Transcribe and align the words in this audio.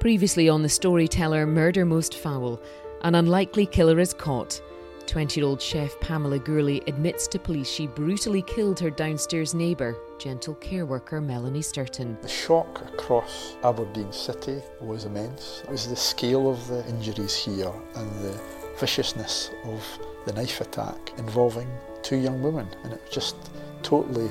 Previously 0.00 0.48
on 0.50 0.62
The 0.62 0.68
Storyteller 0.68 1.46
Murder 1.46 1.86
Most 1.86 2.16
Foul, 2.16 2.60
an 3.02 3.14
unlikely 3.14 3.64
killer 3.64 3.98
is 3.98 4.12
caught. 4.12 4.60
20 5.06 5.40
year 5.40 5.48
old 5.48 5.60
chef 5.60 5.98
Pamela 6.00 6.38
Gourley 6.38 6.86
admits 6.88 7.26
to 7.28 7.38
police 7.38 7.68
she 7.68 7.86
brutally 7.86 8.42
killed 8.42 8.78
her 8.80 8.90
downstairs 8.90 9.54
neighbour, 9.54 9.96
gentle 10.18 10.54
care 10.56 10.84
worker 10.84 11.20
Melanie 11.20 11.62
Sturton. 11.62 12.18
The 12.20 12.28
shock 12.28 12.82
across 12.92 13.56
Aberdeen 13.62 14.12
City 14.12 14.60
was 14.80 15.04
immense. 15.04 15.62
It 15.64 15.70
was 15.70 15.88
the 15.88 15.96
scale 15.96 16.50
of 16.50 16.66
the 16.68 16.86
injuries 16.86 17.34
here 17.34 17.72
and 17.94 18.10
the 18.20 18.38
viciousness 18.78 19.50
of 19.64 19.82
the 20.26 20.32
knife 20.32 20.60
attack 20.60 21.12
involving 21.18 21.68
two 22.02 22.16
young 22.16 22.42
women, 22.42 22.68
and 22.84 22.92
it 22.92 23.00
was 23.02 23.14
just 23.14 23.36
totally 23.82 24.30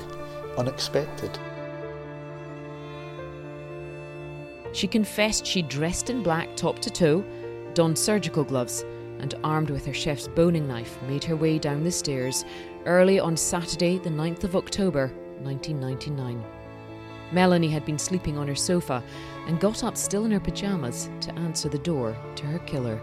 unexpected. 0.56 1.30
She 4.74 4.88
confessed 4.88 5.46
she 5.46 5.62
dressed 5.62 6.10
in 6.10 6.24
black 6.24 6.56
top 6.56 6.80
to 6.80 6.90
toe, 6.90 7.24
donned 7.74 7.96
surgical 7.96 8.42
gloves, 8.42 8.84
and 9.20 9.32
armed 9.44 9.70
with 9.70 9.86
her 9.86 9.94
chef's 9.94 10.26
boning 10.26 10.66
knife, 10.66 11.00
made 11.02 11.22
her 11.22 11.36
way 11.36 11.60
down 11.60 11.84
the 11.84 11.92
stairs 11.92 12.44
early 12.84 13.20
on 13.20 13.36
Saturday, 13.36 13.98
the 13.98 14.10
9th 14.10 14.42
of 14.42 14.56
October, 14.56 15.12
1999. 15.42 16.44
Melanie 17.30 17.70
had 17.70 17.84
been 17.84 18.00
sleeping 18.00 18.36
on 18.36 18.48
her 18.48 18.56
sofa 18.56 19.00
and 19.46 19.60
got 19.60 19.84
up 19.84 19.96
still 19.96 20.24
in 20.24 20.32
her 20.32 20.40
pyjamas 20.40 21.08
to 21.20 21.32
answer 21.38 21.68
the 21.68 21.78
door 21.78 22.16
to 22.34 22.44
her 22.44 22.58
killer. 22.60 23.00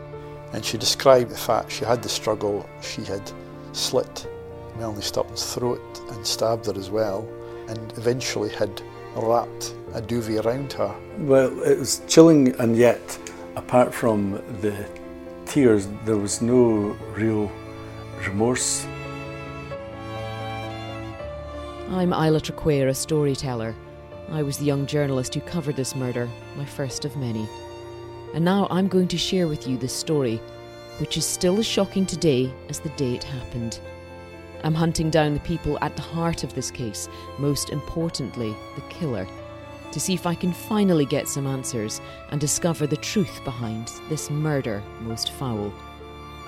And 0.52 0.66
she 0.66 0.78
described 0.78 1.32
the 1.32 1.38
fact 1.38 1.72
she 1.72 1.86
had 1.86 2.04
the 2.04 2.10
struggle, 2.10 2.70
she 2.82 3.06
had 3.06 3.32
slit 3.72 4.28
Melanie 4.78 5.02
Sturton's 5.02 5.54
throat 5.54 6.02
and 6.10 6.28
stabbed 6.28 6.66
her 6.66 6.78
as 6.78 6.90
well, 6.90 7.26
and 7.70 7.94
eventually 7.98 8.50
had 8.50 8.82
wrapped 9.16 9.76
a 9.94 10.02
duvet 10.02 10.46
around 10.46 10.74
her. 10.74 10.96
Well, 11.18 11.62
it 11.64 11.80
was 11.80 12.02
chilling, 12.08 12.56
and 12.60 12.76
yet, 12.76 13.20
apart 13.56 13.94
from 13.94 14.42
the 14.62 14.88
tears, 15.46 15.88
there 16.06 16.18
was 16.18 16.42
no 16.42 16.96
real 17.14 17.52
remorse. 18.26 18.86
I'm 21.90 22.14
Isla 22.14 22.40
Traquair, 22.40 22.88
a 22.88 22.94
storyteller. 22.94 23.76
I 24.30 24.44
was 24.44 24.58
the 24.58 24.66
young 24.66 24.86
journalist 24.86 25.34
who 25.34 25.42
covered 25.42 25.76
this 25.76 25.94
murder, 25.94 26.30
my 26.56 26.64
first 26.64 27.04
of 27.04 27.18
many. 27.18 27.50
And 28.34 28.46
now 28.46 28.68
I'm 28.72 28.88
going 28.88 29.10
to 29.10 29.18
share 29.18 29.50
with 29.50 29.68
you 29.68 29.78
this 29.78 29.92
story, 29.92 30.38
which 31.00 31.18
is 31.18 31.26
still 31.26 31.60
as 31.60 31.66
shocking 31.66 32.06
today 32.06 32.54
as 32.70 32.80
the 32.80 32.90
day 32.90 33.16
it 33.16 33.24
happened. 33.26 33.82
I'm 34.64 34.76
hunting 34.76 35.10
down 35.10 35.34
the 35.34 35.40
people 35.40 35.78
at 35.82 35.96
the 35.96 36.02
heart 36.02 36.44
of 36.44 36.54
this 36.54 36.70
case, 36.70 37.10
most 37.40 37.70
importantly, 37.72 38.56
the 38.76 38.82
killer, 38.90 39.28
to 39.92 40.00
see 40.00 40.14
if 40.14 40.26
I 40.26 40.36
can 40.36 40.54
finally 40.54 41.06
get 41.06 41.28
some 41.28 41.48
answers 41.48 42.00
and 42.30 42.40
discover 42.40 42.86
the 42.86 42.98
truth 42.98 43.44
behind 43.44 43.92
this 44.10 44.30
murder 44.30 44.84
most 45.02 45.32
foul. 45.32 45.74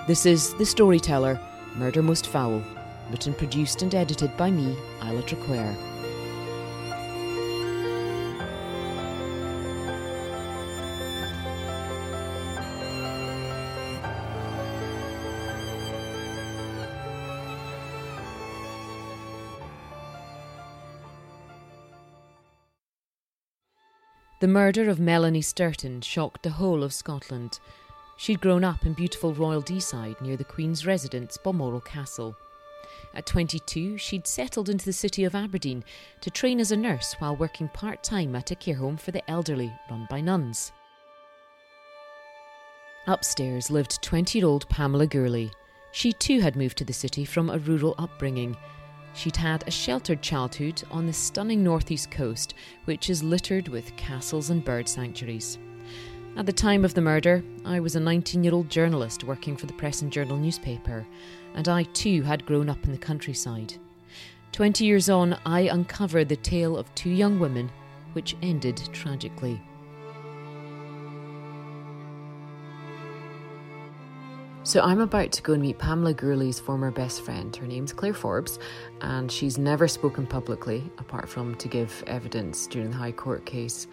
This 0.06 0.26
is 0.26 0.54
The 0.54 0.66
Storyteller 0.66 1.40
Murder 1.76 2.02
Most 2.02 2.28
Foul, 2.28 2.62
written, 3.10 3.34
produced, 3.34 3.82
and 3.82 3.94
edited 3.94 4.36
by 4.36 4.50
me, 4.50 4.76
Isla 5.02 5.22
Traquair. 5.22 5.93
The 24.44 24.48
murder 24.48 24.90
of 24.90 25.00
Melanie 25.00 25.40
Sturton 25.40 26.02
shocked 26.02 26.42
the 26.42 26.50
whole 26.50 26.82
of 26.82 26.92
Scotland. 26.92 27.60
She'd 28.18 28.42
grown 28.42 28.62
up 28.62 28.84
in 28.84 28.92
beautiful 28.92 29.32
Royal 29.32 29.62
Deeside 29.62 30.20
near 30.20 30.36
the 30.36 30.44
Queen's 30.44 30.84
residence, 30.84 31.38
Balmoral 31.38 31.80
Castle. 31.80 32.36
At 33.14 33.24
22, 33.24 33.96
she'd 33.96 34.26
settled 34.26 34.68
into 34.68 34.84
the 34.84 34.92
city 34.92 35.24
of 35.24 35.34
Aberdeen 35.34 35.82
to 36.20 36.28
train 36.28 36.60
as 36.60 36.72
a 36.72 36.76
nurse 36.76 37.14
while 37.20 37.34
working 37.34 37.68
part 37.68 38.04
time 38.04 38.36
at 38.36 38.50
a 38.50 38.54
care 38.54 38.74
home 38.74 38.98
for 38.98 39.12
the 39.12 39.30
elderly 39.30 39.72
run 39.90 40.06
by 40.10 40.20
nuns. 40.20 40.72
Upstairs 43.06 43.70
lived 43.70 44.02
20 44.02 44.38
year 44.38 44.46
old 44.46 44.68
Pamela 44.68 45.06
Gourley. 45.06 45.52
She 45.92 46.12
too 46.12 46.40
had 46.40 46.54
moved 46.54 46.76
to 46.76 46.84
the 46.84 46.92
city 46.92 47.24
from 47.24 47.48
a 47.48 47.56
rural 47.56 47.94
upbringing. 47.96 48.58
She'd 49.14 49.36
had 49.36 49.62
a 49.66 49.70
sheltered 49.70 50.22
childhood 50.22 50.82
on 50.90 51.06
the 51.06 51.12
stunning 51.12 51.62
northeast 51.62 52.10
coast, 52.10 52.54
which 52.84 53.08
is 53.08 53.22
littered 53.22 53.68
with 53.68 53.96
castles 53.96 54.50
and 54.50 54.64
bird 54.64 54.88
sanctuaries. 54.88 55.58
At 56.36 56.46
the 56.46 56.52
time 56.52 56.84
of 56.84 56.94
the 56.94 57.00
murder, 57.00 57.44
I 57.64 57.78
was 57.78 57.94
a 57.94 58.00
19 58.00 58.42
year 58.42 58.52
old 58.52 58.68
journalist 58.68 59.22
working 59.22 59.56
for 59.56 59.66
the 59.66 59.72
Press 59.74 60.02
and 60.02 60.12
Journal 60.12 60.36
newspaper, 60.36 61.06
and 61.54 61.68
I 61.68 61.84
too 61.84 62.22
had 62.22 62.44
grown 62.44 62.68
up 62.68 62.84
in 62.84 62.90
the 62.90 62.98
countryside. 62.98 63.74
Twenty 64.50 64.84
years 64.84 65.08
on, 65.08 65.38
I 65.46 65.60
uncovered 65.62 66.28
the 66.28 66.36
tale 66.36 66.76
of 66.76 66.92
two 66.94 67.10
young 67.10 67.38
women, 67.38 67.70
which 68.14 68.36
ended 68.42 68.76
tragically. 68.92 69.60
So 74.66 74.80
I'm 74.80 75.00
about 75.00 75.30
to 75.32 75.42
go 75.42 75.52
and 75.52 75.60
meet 75.60 75.78
Pamela 75.78 76.14
Gourley's 76.14 76.58
former 76.58 76.90
best 76.90 77.20
friend. 77.20 77.54
Her 77.54 77.66
name's 77.66 77.92
Claire 77.92 78.14
Forbes, 78.14 78.58
and 79.02 79.30
she's 79.30 79.58
never 79.58 79.86
spoken 79.86 80.26
publicly 80.26 80.90
apart 80.96 81.28
from 81.28 81.54
to 81.56 81.68
give 81.68 82.02
evidence 82.06 82.66
during 82.66 82.90
the 82.90 82.96
High 82.96 83.12
Court 83.12 83.44
case. 83.44 83.86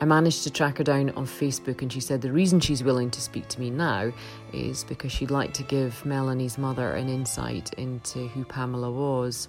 I 0.00 0.06
managed 0.06 0.42
to 0.44 0.50
track 0.50 0.78
her 0.78 0.84
down 0.84 1.10
on 1.10 1.26
Facebook, 1.26 1.82
and 1.82 1.92
she 1.92 2.00
said 2.00 2.22
the 2.22 2.32
reason 2.32 2.60
she's 2.60 2.82
willing 2.82 3.10
to 3.10 3.20
speak 3.20 3.46
to 3.48 3.60
me 3.60 3.68
now 3.68 4.10
is 4.54 4.84
because 4.84 5.12
she'd 5.12 5.30
like 5.30 5.52
to 5.52 5.62
give 5.64 6.02
Melanie's 6.06 6.56
mother 6.56 6.92
an 6.92 7.10
insight 7.10 7.74
into 7.74 8.26
who 8.28 8.42
Pamela 8.46 8.90
was. 8.90 9.48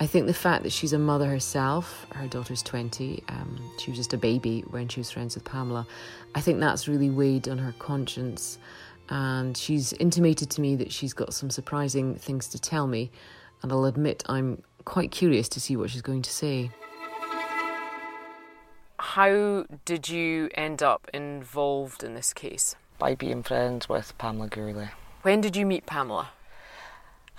I 0.00 0.06
think 0.06 0.26
the 0.26 0.34
fact 0.34 0.64
that 0.64 0.72
she's 0.72 0.92
a 0.92 0.98
mother 0.98 1.26
herself, 1.26 2.06
her 2.12 2.28
daughter's 2.28 2.62
20, 2.62 3.24
um, 3.30 3.58
she 3.78 3.90
was 3.90 3.96
just 3.96 4.12
a 4.12 4.18
baby 4.18 4.64
when 4.68 4.88
she 4.88 5.00
was 5.00 5.10
friends 5.10 5.34
with 5.34 5.44
Pamela, 5.44 5.86
I 6.34 6.42
think 6.42 6.60
that's 6.60 6.88
really 6.88 7.08
weighed 7.08 7.48
on 7.48 7.56
her 7.56 7.74
conscience 7.78 8.58
and 9.08 9.56
she's 9.56 9.92
intimated 9.94 10.50
to 10.50 10.60
me 10.60 10.76
that 10.76 10.92
she's 10.92 11.14
got 11.14 11.34
some 11.34 11.50
surprising 11.50 12.14
things 12.16 12.48
to 12.48 12.58
tell 12.58 12.86
me, 12.86 13.10
and 13.62 13.72
I'll 13.72 13.84
admit 13.84 14.22
I'm 14.28 14.62
quite 14.84 15.10
curious 15.10 15.48
to 15.50 15.60
see 15.60 15.76
what 15.76 15.90
she's 15.90 16.02
going 16.02 16.22
to 16.22 16.30
say. 16.30 16.70
How 18.98 19.64
did 19.84 20.08
you 20.08 20.50
end 20.54 20.82
up 20.82 21.08
involved 21.14 22.02
in 22.02 22.14
this 22.14 22.32
case? 22.32 22.74
By 22.98 23.14
being 23.14 23.42
friends 23.42 23.88
with 23.88 24.16
Pamela 24.18 24.48
Gourley. 24.48 24.90
When 25.22 25.40
did 25.40 25.56
you 25.56 25.66
meet 25.66 25.86
Pamela? 25.86 26.30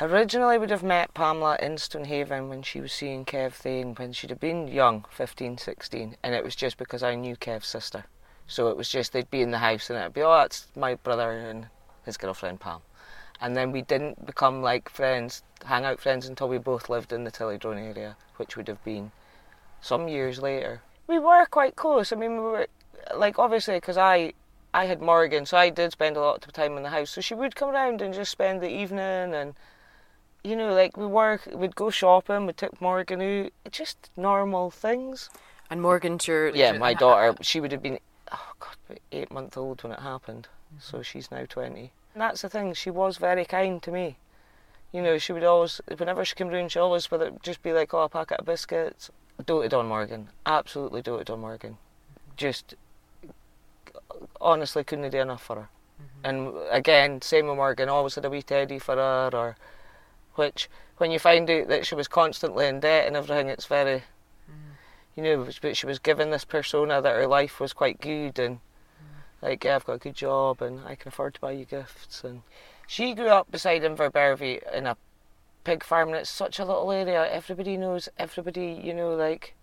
Originally, 0.02 0.56
I 0.56 0.58
would 0.58 0.70
have 0.70 0.84
met 0.84 1.14
Pamela 1.14 1.58
in 1.62 1.78
Stonehaven 1.78 2.48
when 2.48 2.62
she 2.62 2.80
was 2.80 2.94
seeing 2.94 3.26
Kev 3.26 3.52
Thane 3.52 3.96
when 3.96 4.14
she'd 4.14 4.30
have 4.30 4.40
been 4.40 4.70
young, 4.70 5.04
15, 5.12 5.58
16, 5.58 6.16
and 6.24 6.34
it 6.34 6.44
was 6.44 6.56
just 6.56 6.78
because 6.78 7.04
I 7.04 7.16
knew 7.16 7.36
Kev's 7.36 7.68
sister. 7.68 8.06
So 8.50 8.68
it 8.70 8.76
was 8.76 8.90
just 8.90 9.14
they'd 9.14 9.30
be 9.30 9.42
in 9.42 9.52
the 9.52 9.60
house 9.60 9.90
and 9.90 10.00
it'd 10.00 10.14
be, 10.14 10.24
oh, 10.24 10.34
that's 10.34 10.68
my 10.76 10.96
brother 10.96 11.32
and 11.32 11.68
his 12.04 12.18
girlfriend 12.18 12.60
Pam. 12.60 12.80
And 13.40 13.56
then 13.56 13.72
we 13.72 13.84
didn't 13.84 14.26
become 14.26 14.62
like 14.62 14.90
friends, 14.90 15.44
hang 15.66 15.86
out 15.86 16.02
friends 16.02 16.28
until 16.28 16.50
we 16.50 16.58
both 16.58 16.90
lived 16.90 17.14
in 17.14 17.24
the 17.24 17.32
Tillydrone 17.32 17.78
area, 17.78 18.18
which 18.38 18.58
would 18.58 18.68
have 18.68 18.84
been 18.84 19.12
some 19.82 20.08
years 20.08 20.42
later. 20.42 20.82
We 21.08 21.20
were 21.20 21.46
quite 21.46 21.76
close. 21.76 22.12
I 22.12 22.16
mean, 22.16 22.34
we 22.34 22.42
were 22.42 22.68
like 23.16 23.38
obviously 23.38 23.76
because 23.76 23.98
I 23.98 24.34
I 24.74 24.86
had 24.86 25.02
Morgan, 25.02 25.46
so 25.46 25.58
I 25.58 25.70
did 25.70 25.92
spend 25.92 26.18
a 26.18 26.22
lot 26.22 26.46
of 26.46 26.52
time 26.52 26.76
in 26.76 26.84
the 26.84 26.90
house. 26.90 27.12
So 27.12 27.22
she 27.22 27.36
would 27.36 27.56
come 27.56 27.70
around 27.70 28.02
and 28.02 28.14
just 28.14 28.32
spend 28.32 28.62
the 28.62 28.70
evening 28.70 29.34
and 29.34 29.54
you 30.44 30.56
know, 30.56 30.74
like 30.74 30.98
we 30.98 31.06
were, 31.06 31.40
we'd 31.54 31.76
go 31.76 31.90
shopping, 31.90 32.46
we 32.46 32.54
took 32.54 32.80
Morgan 32.82 33.22
out, 33.22 33.52
just 33.72 34.10
normal 34.16 34.72
things. 34.72 35.30
And 35.70 35.82
Morgan's 35.82 36.28
your 36.28 36.50
yeah, 36.50 36.72
my 36.72 36.94
daughter. 36.94 37.36
She 37.42 37.60
would 37.60 37.72
have 37.72 37.84
been 37.84 38.00
oh 38.32 38.52
god, 38.60 39.00
eight 39.12 39.32
months 39.32 39.58
old 39.58 39.84
when 39.84 39.92
it 39.92 40.00
happened. 40.00 40.48
Mm-hmm. 40.74 40.82
So 40.82 41.02
she's 41.02 41.32
now 41.32 41.46
twenty. 41.48 41.92
And 42.14 42.22
that's 42.22 42.42
the 42.42 42.50
thing. 42.50 42.74
She 42.74 42.90
was 42.90 43.18
very 43.18 43.46
kind 43.46 43.82
to 43.84 43.92
me. 43.92 44.18
You 44.92 45.04
know, 45.04 45.20
she 45.20 45.34
would 45.34 45.44
always, 45.44 45.80
whenever 45.98 46.26
she 46.26 46.34
came 46.34 46.48
round, 46.48 46.72
she 46.72 46.80
always 46.80 47.12
would 47.12 47.44
just 47.44 47.62
be 47.62 47.72
like, 47.72 47.94
oh, 47.94 48.02
a 48.02 48.10
packet 48.10 48.40
of 48.40 48.48
biscuits. 48.48 49.12
Doted 49.46 49.74
on 49.74 49.88
Morgan. 49.88 50.30
Absolutely 50.46 51.04
doted 51.04 51.30
on 51.30 51.42
Morgan. 51.42 51.78
Just, 52.36 52.74
honestly, 54.42 54.84
couldn't 54.84 55.12
do 55.12 55.20
enough 55.20 55.44
for 55.44 55.56
her. 55.56 55.70
Mm-hmm. 56.02 56.26
And 56.26 56.54
again, 56.72 57.22
same 57.22 57.48
with 57.48 57.58
Morgan, 57.58 57.88
always 57.88 58.16
had 58.16 58.26
a 58.26 58.30
wee 58.30 58.42
teddy 58.42 58.80
for 58.80 58.96
her, 58.96 59.30
or 59.32 59.56
which, 60.34 60.70
when 60.98 61.12
you 61.12 61.20
find 61.20 61.48
out 61.50 61.68
that 61.68 61.86
she 61.86 61.94
was 61.94 62.08
constantly 62.08 62.66
in 62.66 62.80
debt 62.80 63.06
and 63.06 63.16
everything, 63.16 63.48
it's 63.48 63.66
very. 63.66 64.04
You 65.24 65.38
know, 65.38 65.48
but 65.62 65.76
she 65.76 65.86
was 65.86 66.00
given 66.00 66.32
this 66.32 66.46
persona 66.46 67.02
that 67.02 67.16
her 67.16 67.28
life 67.28 67.60
was 67.60 67.74
quite 67.74 68.00
good 68.00 68.40
and, 68.40 68.60
like, 69.42 69.64
yeah, 69.64 69.76
I've 69.76 69.86
got 69.86 69.94
a 69.94 70.00
good 70.00 70.16
job 70.16 70.62
and 70.62 70.80
I 70.86 70.96
can 70.96 71.10
afford 71.10 71.34
to 71.34 71.42
buy 71.42 71.52
you 71.52 71.66
gifts. 71.66 72.24
And 72.24 72.44
she 72.88 73.14
grew 73.14 73.28
up 73.28 73.52
beside 73.52 73.84
Inverbervie 73.84 74.62
in 74.74 74.88
a 74.88 74.98
pig 75.64 75.84
farm, 75.84 76.10
and 76.10 76.18
it's 76.18 76.30
such 76.30 76.60
a 76.60 76.66
little 76.66 76.92
area. 76.92 77.30
Everybody 77.30 77.78
knows 77.78 78.10
everybody, 78.18 78.80
you 78.82 78.94
know, 78.94 79.14
like 79.14 79.56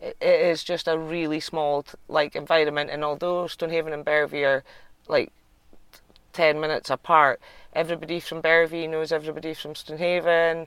it, 0.00 0.16
it 0.20 0.40
is 0.40 0.64
just 0.64 0.88
a 0.88 0.98
really 0.98 1.40
small 1.40 1.84
like 2.08 2.36
environment. 2.36 2.90
And 2.90 3.04
although 3.04 3.46
Stonehaven 3.46 3.92
and 3.92 4.04
Bervie 4.04 4.44
are 4.44 4.64
like 5.08 5.32
ten 6.32 6.60
minutes 6.60 6.90
apart, 6.90 7.40
everybody 7.72 8.20
from 8.20 8.40
Bervie 8.40 8.88
knows 8.88 9.12
everybody 9.12 9.54
from 9.54 9.74
Stonehaven. 9.74 10.66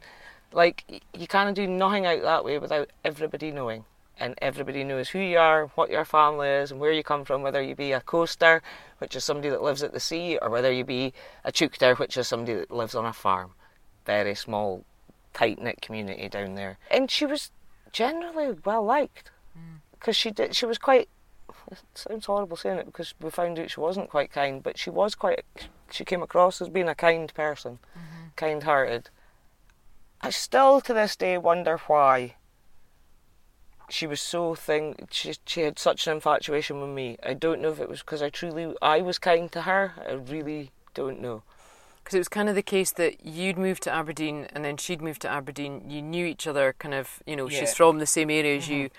Like 0.54 1.04
you 1.14 1.28
kind 1.28 1.50
of 1.50 1.56
do 1.56 1.68
nothing 1.68 2.06
out 2.06 2.22
that 2.22 2.46
way 2.46 2.60
without 2.60 2.90
everybody 3.04 3.52
knowing 3.52 3.86
and 4.20 4.36
everybody 4.42 4.84
knows 4.84 5.10
who 5.10 5.20
you 5.20 5.38
are, 5.38 5.68
what 5.76 5.90
your 5.90 6.06
family 6.06 6.48
is, 6.50 6.72
and 6.72 6.80
where 6.80 6.92
you 6.92 7.04
come 7.04 7.26
from, 7.26 7.42
whether 7.42 7.62
you 7.62 7.76
be 7.76 7.92
a 7.92 8.02
coaster, 8.02 8.62
which 8.98 9.16
is 9.16 9.24
somebody 9.24 9.50
that 9.50 9.62
lives 9.62 9.84
at 9.84 9.94
the 9.94 10.00
sea, 10.00 10.38
or 10.42 10.50
whether 10.50 10.72
you 10.72 10.84
be 10.84 11.14
a 11.44 11.52
teuchter, 11.52 11.98
which 11.98 12.18
is 12.18 12.28
somebody 12.28 12.54
that 12.56 12.72
lives 12.72 12.96
on 12.96 13.06
a 13.06 13.14
farm. 13.14 13.52
Very 14.06 14.36
small, 14.36 14.86
tight 15.34 15.62
knit 15.62 15.82
community 15.82 16.30
down 16.30 16.56
there. 16.56 16.78
And 16.90 17.12
she 17.12 17.26
was 17.26 17.52
generally 17.92 18.58
well 18.66 18.84
liked 18.84 19.32
because 19.92 20.16
mm. 20.16 20.20
she 20.20 20.32
did. 20.32 20.56
She 20.56 20.66
was 20.66 20.78
quite. 20.78 21.10
It 21.72 21.82
sounds 21.96 22.26
horrible 22.26 22.58
saying 22.58 22.80
it 22.80 22.86
because 22.86 23.14
we 23.20 23.30
found 23.30 23.60
out 23.60 23.72
she 23.72 23.80
wasn't 23.80 24.10
quite 24.10 24.32
kind, 24.32 24.64
but 24.64 24.78
she 24.78 24.90
was 24.90 25.16
quite. 25.16 25.44
She 25.92 26.06
came 26.06 26.22
across 26.22 26.62
as 26.62 26.70
being 26.70 26.90
a 26.90 26.96
kind 26.96 27.34
person, 27.34 27.80
mm-hmm. 27.98 28.28
kind 28.36 28.64
hearted. 28.64 29.10
I 30.22 30.32
still 30.32 30.82
to 30.82 30.94
this 30.94 31.16
day 31.16 31.38
wonder 31.38 31.78
why 31.88 32.36
she 33.90 34.08
was 34.08 34.22
so 34.22 34.56
thing 34.56 35.08
she 35.12 35.36
she 35.46 35.62
had 35.62 35.80
such 35.80 36.08
an 36.08 36.14
infatuation 36.14 36.82
with 36.82 36.90
me. 36.90 37.18
I 37.24 37.34
don't 37.34 37.62
know 37.62 37.72
if 37.72 37.80
it 37.80 37.90
was 37.90 38.02
because 38.02 38.22
I 38.22 38.30
truly 38.30 38.76
I 38.82 39.02
was 39.02 39.18
kind 39.18 39.52
to 39.54 39.62
her. 39.62 39.94
I 40.08 40.14
really 40.14 40.72
don't 40.94 41.22
know. 41.22 41.44
Because 42.04 42.16
it 42.16 42.20
was 42.20 42.30
kind 42.30 42.48
of 42.48 42.56
the 42.56 42.64
case 42.64 42.92
that 42.92 43.26
you'd 43.26 43.58
moved 43.58 43.84
to 43.84 43.92
Aberdeen 43.92 44.48
and 44.54 44.64
then 44.64 44.78
she'd 44.78 45.02
moved 45.02 45.22
to 45.24 45.30
Aberdeen. 45.30 45.90
You 45.90 46.02
knew 46.02 46.26
each 46.26 46.48
other, 46.48 46.74
kind 46.80 46.94
of. 46.94 47.22
You 47.26 47.36
know, 47.36 47.50
yeah. 47.50 47.60
she's 47.60 47.74
from 47.74 48.00
the 48.00 48.06
same 48.06 48.30
area 48.30 48.58
as 48.58 48.66
mm-hmm. 48.66 48.74
you, 48.74 48.90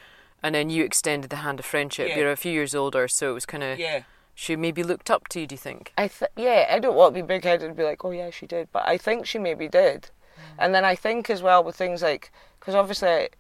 and 0.42 0.54
then 0.54 0.70
you 0.70 0.84
extended 0.84 1.30
the 1.30 1.36
hand 1.36 1.58
of 1.58 1.66
friendship. 1.66 2.08
Yeah. 2.08 2.18
You're 2.18 2.32
a 2.32 2.36
few 2.36 2.52
years 2.52 2.74
older, 2.74 3.08
so 3.08 3.30
it 3.30 3.34
was 3.34 3.46
kind 3.46 3.64
of. 3.64 3.78
Yeah. 3.78 4.02
She 4.34 4.54
maybe 4.54 4.84
looked 4.84 5.10
up 5.10 5.26
to 5.28 5.40
you. 5.40 5.46
Do 5.46 5.54
you 5.54 5.58
think? 5.58 5.92
I 5.98 6.08
th- 6.08 6.30
yeah. 6.36 6.66
I 6.70 6.78
don't 6.78 6.94
want 6.94 7.14
to 7.14 7.22
be 7.22 7.26
big 7.26 7.44
headed 7.44 7.66
and 7.66 7.76
be 7.76 7.82
like, 7.82 8.04
oh 8.04 8.10
yeah, 8.10 8.30
she 8.30 8.46
did, 8.46 8.68
but 8.72 8.86
I 8.86 8.96
think 8.96 9.26
she 9.26 9.38
maybe 9.38 9.68
did. 9.68 10.02
Mm. 10.02 10.42
And 10.58 10.74
then 10.74 10.84
I 10.84 10.94
think 10.94 11.28
as 11.28 11.42
well 11.42 11.64
with 11.64 11.76
things 11.76 12.02
like 12.02 12.30
because 12.60 12.74
obviously 12.74 13.30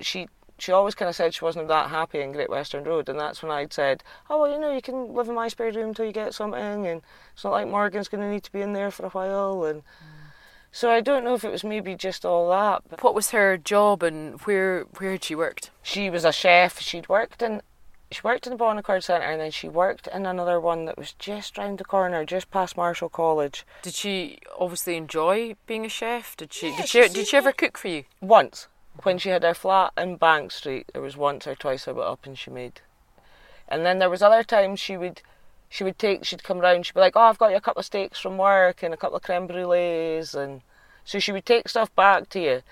she 0.00 0.28
she 0.58 0.72
always 0.72 0.94
kind 0.94 1.08
of 1.08 1.14
said 1.14 1.34
she 1.34 1.44
wasn't 1.44 1.68
that 1.68 1.90
happy 1.90 2.20
in 2.20 2.32
Great 2.32 2.50
Western 2.50 2.84
Road, 2.84 3.08
and 3.08 3.18
that's 3.18 3.42
when 3.42 3.52
I'd 3.52 3.72
said, 3.72 4.02
"Oh 4.28 4.40
well, 4.40 4.52
you 4.52 4.58
know, 4.58 4.74
you 4.74 4.82
can 4.82 5.14
live 5.14 5.28
in 5.28 5.34
my 5.34 5.48
spare 5.48 5.72
room 5.72 5.88
until 5.90 6.04
you 6.04 6.12
get 6.12 6.34
something, 6.34 6.86
and 6.86 7.02
it's 7.32 7.44
not 7.44 7.52
like 7.52 7.68
Morgan's 7.68 8.08
going 8.08 8.22
to 8.22 8.30
need 8.30 8.44
to 8.44 8.52
be 8.52 8.60
in 8.60 8.72
there 8.72 8.90
for 8.90 9.06
a 9.06 9.10
while." 9.10 9.64
And 9.64 9.82
mm. 9.82 9.84
so 10.72 10.90
I 10.90 11.00
don't 11.00 11.24
know 11.24 11.34
if 11.34 11.44
it 11.44 11.52
was 11.52 11.64
maybe 11.64 11.94
just 11.94 12.24
all 12.24 12.50
that. 12.50 12.82
But 12.88 13.02
what 13.02 13.14
was 13.14 13.30
her 13.30 13.56
job, 13.56 14.02
and 14.02 14.40
where 14.42 14.82
where 14.98 15.12
had 15.12 15.24
she 15.24 15.34
worked? 15.34 15.70
She 15.82 16.10
was 16.10 16.24
a 16.24 16.32
chef. 16.32 16.80
She'd 16.80 17.08
worked 17.08 17.40
in 17.40 17.62
she 18.10 18.22
worked 18.24 18.46
in 18.46 18.52
the 18.52 18.56
Bon 18.56 18.78
Accord 18.78 19.04
Centre, 19.04 19.26
and 19.26 19.40
then 19.40 19.50
she 19.50 19.68
worked 19.68 20.06
in 20.08 20.24
another 20.26 20.58
one 20.58 20.86
that 20.86 20.96
was 20.96 21.12
just 21.12 21.58
round 21.58 21.78
the 21.78 21.84
corner, 21.84 22.24
just 22.24 22.50
past 22.50 22.76
Marischal 22.76 23.10
College. 23.10 23.66
Did 23.82 23.94
she 23.94 24.38
obviously 24.58 24.96
enjoy 24.96 25.56
being 25.66 25.84
a 25.84 25.90
chef? 25.90 26.36
Did 26.36 26.52
she? 26.52 26.70
Yeah, 26.70 26.76
did 26.78 26.88
she? 26.88 27.08
Did 27.08 27.26
she 27.26 27.36
ever 27.36 27.52
cook 27.52 27.76
for 27.76 27.88
you? 27.88 28.04
Once 28.20 28.66
when 29.02 29.18
she 29.18 29.28
had 29.30 29.42
her 29.42 29.54
flat 29.54 29.92
in 29.96 30.16
Bank 30.16 30.50
Street, 30.52 30.90
there 30.92 31.02
was 31.02 31.16
once 31.16 31.46
or 31.46 31.54
twice 31.54 31.86
I 31.86 31.92
went 31.92 32.08
up 32.08 32.26
and 32.26 32.38
she 32.38 32.50
made. 32.50 32.80
And 33.68 33.84
then 33.84 33.98
there 33.98 34.10
was 34.10 34.22
other 34.22 34.42
times 34.42 34.80
she 34.80 34.96
would 34.96 35.22
she 35.68 35.84
would 35.84 35.98
take 35.98 36.24
she'd 36.24 36.42
come 36.42 36.58
round, 36.58 36.86
she'd 36.86 36.94
be 36.94 37.00
like, 37.00 37.16
Oh, 37.16 37.22
I've 37.22 37.38
got 37.38 37.50
you 37.50 37.56
a 37.56 37.60
couple 37.60 37.80
of 37.80 37.86
steaks 37.86 38.18
from 38.18 38.38
work 38.38 38.82
and 38.82 38.94
a 38.94 38.96
couple 38.96 39.16
of 39.16 39.22
creme 39.22 39.46
brulees 39.46 40.34
and 40.34 40.62
so 41.04 41.18
she 41.18 41.32
would 41.32 41.46
take 41.46 41.68
stuff 41.68 41.94
back 41.94 42.28
to 42.30 42.40
you. 42.40 42.62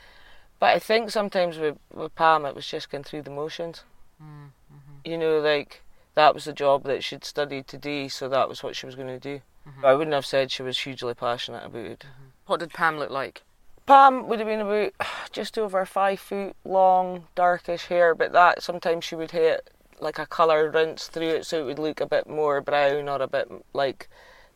But 0.58 0.74
I 0.74 0.78
think 0.78 1.10
sometimes 1.10 1.58
with, 1.58 1.78
with 1.92 2.14
Pam 2.14 2.46
it 2.46 2.54
was 2.54 2.66
just 2.66 2.90
going 2.90 3.04
through 3.04 3.22
the 3.22 3.30
motions. 3.30 3.84
Mm-hmm. 4.22 5.10
You 5.10 5.18
know, 5.18 5.38
like 5.38 5.82
that 6.14 6.34
was 6.34 6.44
the 6.44 6.52
job 6.52 6.84
that 6.84 7.04
she'd 7.04 7.24
studied 7.24 7.68
to 7.68 7.78
do, 7.78 8.08
so 8.08 8.28
that 8.28 8.48
was 8.48 8.62
what 8.62 8.74
she 8.74 8.86
was 8.86 8.94
going 8.94 9.08
to 9.08 9.20
do. 9.20 9.42
Mm-hmm. 9.68 9.84
I 9.84 9.94
wouldn't 9.94 10.14
have 10.14 10.26
said 10.26 10.50
she 10.50 10.62
was 10.62 10.78
hugely 10.78 11.14
passionate 11.14 11.64
about 11.64 11.84
it. 11.84 12.00
Mm-hmm. 12.00 12.24
What 12.46 12.60
did 12.60 12.72
Pam 12.72 12.98
look 12.98 13.10
like? 13.10 13.42
Pam 13.86 14.26
would 14.26 14.40
have 14.40 14.48
been 14.48 14.60
about 14.60 14.92
just 15.32 15.56
over 15.56 15.84
five 15.86 16.20
foot 16.20 16.54
long, 16.64 17.24
darkish 17.34 17.86
hair, 17.86 18.14
but 18.14 18.32
that 18.32 18.62
sometimes 18.62 19.04
she 19.04 19.14
would 19.14 19.30
hit 19.30 19.70
like 19.98 20.18
a 20.18 20.26
colour 20.26 20.70
rinse 20.70 21.06
through 21.06 21.28
it 21.28 21.46
so 21.46 21.60
it 21.60 21.64
would 21.64 21.78
look 21.78 22.00
a 22.00 22.06
bit 22.06 22.28
more 22.28 22.60
brown 22.60 23.08
or 23.08 23.22
a 23.22 23.26
bit 23.26 23.50
like 23.72 24.08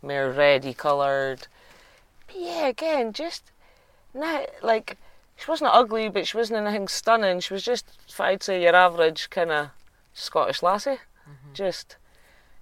more 0.02 0.30
reddy 0.30 0.74
coloured. 0.74 1.46
But 2.26 2.36
yeah, 2.36 2.66
again, 2.66 3.12
just 3.12 3.50
not 4.12 4.48
like 4.62 4.98
she 5.36 5.50
wasn't 5.50 5.70
ugly, 5.72 6.08
but 6.08 6.26
she 6.26 6.36
wasn't 6.36 6.66
anything 6.66 6.88
stunning. 6.88 7.40
She 7.40 7.54
was 7.54 7.62
just, 7.62 7.86
if 8.08 8.20
I'd 8.20 8.42
say, 8.42 8.62
your 8.62 8.76
average 8.76 9.30
kind 9.30 9.50
of 9.50 9.70
Scottish 10.12 10.62
lassie. 10.62 10.90
Mm-hmm. 10.90 11.54
Just 11.54 11.96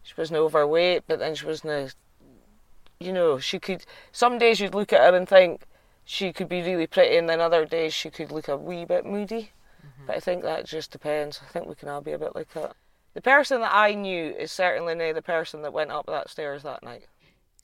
she 0.03 0.15
wasn't 0.17 0.39
overweight, 0.39 1.05
but 1.07 1.19
then 1.19 1.35
she 1.35 1.47
wasn't. 1.47 1.95
You 3.01 3.13
know, 3.13 3.39
she 3.39 3.59
could. 3.59 3.85
Some 4.13 4.39
days 4.39 4.61
you'd 4.61 4.75
look 4.75 4.93
at 4.93 5.01
her 5.01 5.17
and 5.17 5.29
think 5.29 5.63
she 6.11 6.33
could 6.33 6.49
be 6.49 6.63
really 6.63 6.87
pretty, 6.87 7.19
and 7.19 7.29
then 7.29 7.39
other 7.39 7.67
days 7.67 7.93
she 7.93 8.09
could 8.09 8.33
look 8.33 8.49
a 8.49 8.57
wee 8.57 8.87
bit 8.87 9.05
moody. 9.05 9.53
Mm-hmm. 9.87 10.07
But 10.07 10.17
I 10.17 10.21
think 10.21 10.43
that 10.43 10.65
just 10.65 10.91
depends. 10.91 11.39
I 11.47 11.53
think 11.53 11.67
we 11.67 11.75
can 11.75 11.91
all 11.91 12.01
be 12.01 12.13
a 12.13 12.19
bit 12.19 12.35
like 12.35 12.51
that. 12.55 12.75
The 13.13 13.21
person 13.21 13.61
that 13.61 13.75
I 13.75 13.93
knew 13.93 14.31
is 14.31 14.51
certainly 14.51 14.95
not 14.95 15.15
the 15.15 15.21
person 15.21 15.61
that 15.63 15.73
went 15.75 15.91
up 15.91 16.07
that 16.07 16.31
stairs 16.31 16.63
that 16.63 16.83
night. 16.83 17.09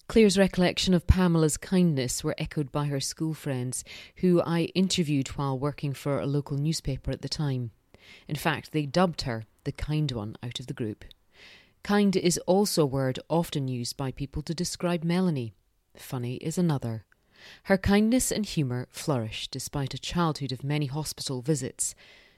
Claire's 0.08 0.36
recollection 0.36 0.92
of 0.92 1.06
Pamela's 1.06 1.56
kindness 1.56 2.22
were 2.22 2.34
echoed 2.36 2.70
by 2.70 2.84
her 2.84 3.00
school 3.00 3.32
friends, 3.32 3.82
who 4.16 4.42
I 4.42 4.64
interviewed 4.74 5.28
while 5.28 5.58
working 5.58 5.94
for 5.94 6.20
a 6.20 6.26
local 6.26 6.58
newspaper 6.58 7.10
at 7.10 7.22
the 7.22 7.30
time. 7.30 7.70
In 8.28 8.36
fact, 8.36 8.72
they 8.72 8.84
dubbed 8.84 9.22
her 9.22 9.46
the 9.64 9.72
kind 9.72 10.12
one 10.12 10.36
out 10.42 10.60
of 10.60 10.66
the 10.66 10.74
group. 10.74 11.06
Kind 11.82 12.14
is 12.14 12.36
also 12.46 12.82
a 12.82 12.86
word 12.86 13.18
often 13.30 13.68
used 13.68 13.96
by 13.96 14.10
people 14.10 14.42
to 14.42 14.52
describe 14.52 15.02
Melanie. 15.02 15.54
Funny 15.96 16.34
is 16.36 16.58
another. 16.58 17.06
Her 17.64 17.78
kindness 17.78 18.30
and 18.30 18.44
humour 18.46 18.86
flourished 18.90 19.50
despite 19.50 19.94
a 19.94 19.98
childhood 19.98 20.52
of 20.52 20.64
many 20.64 20.86
hospital 20.86 21.42
visits. 21.42 21.94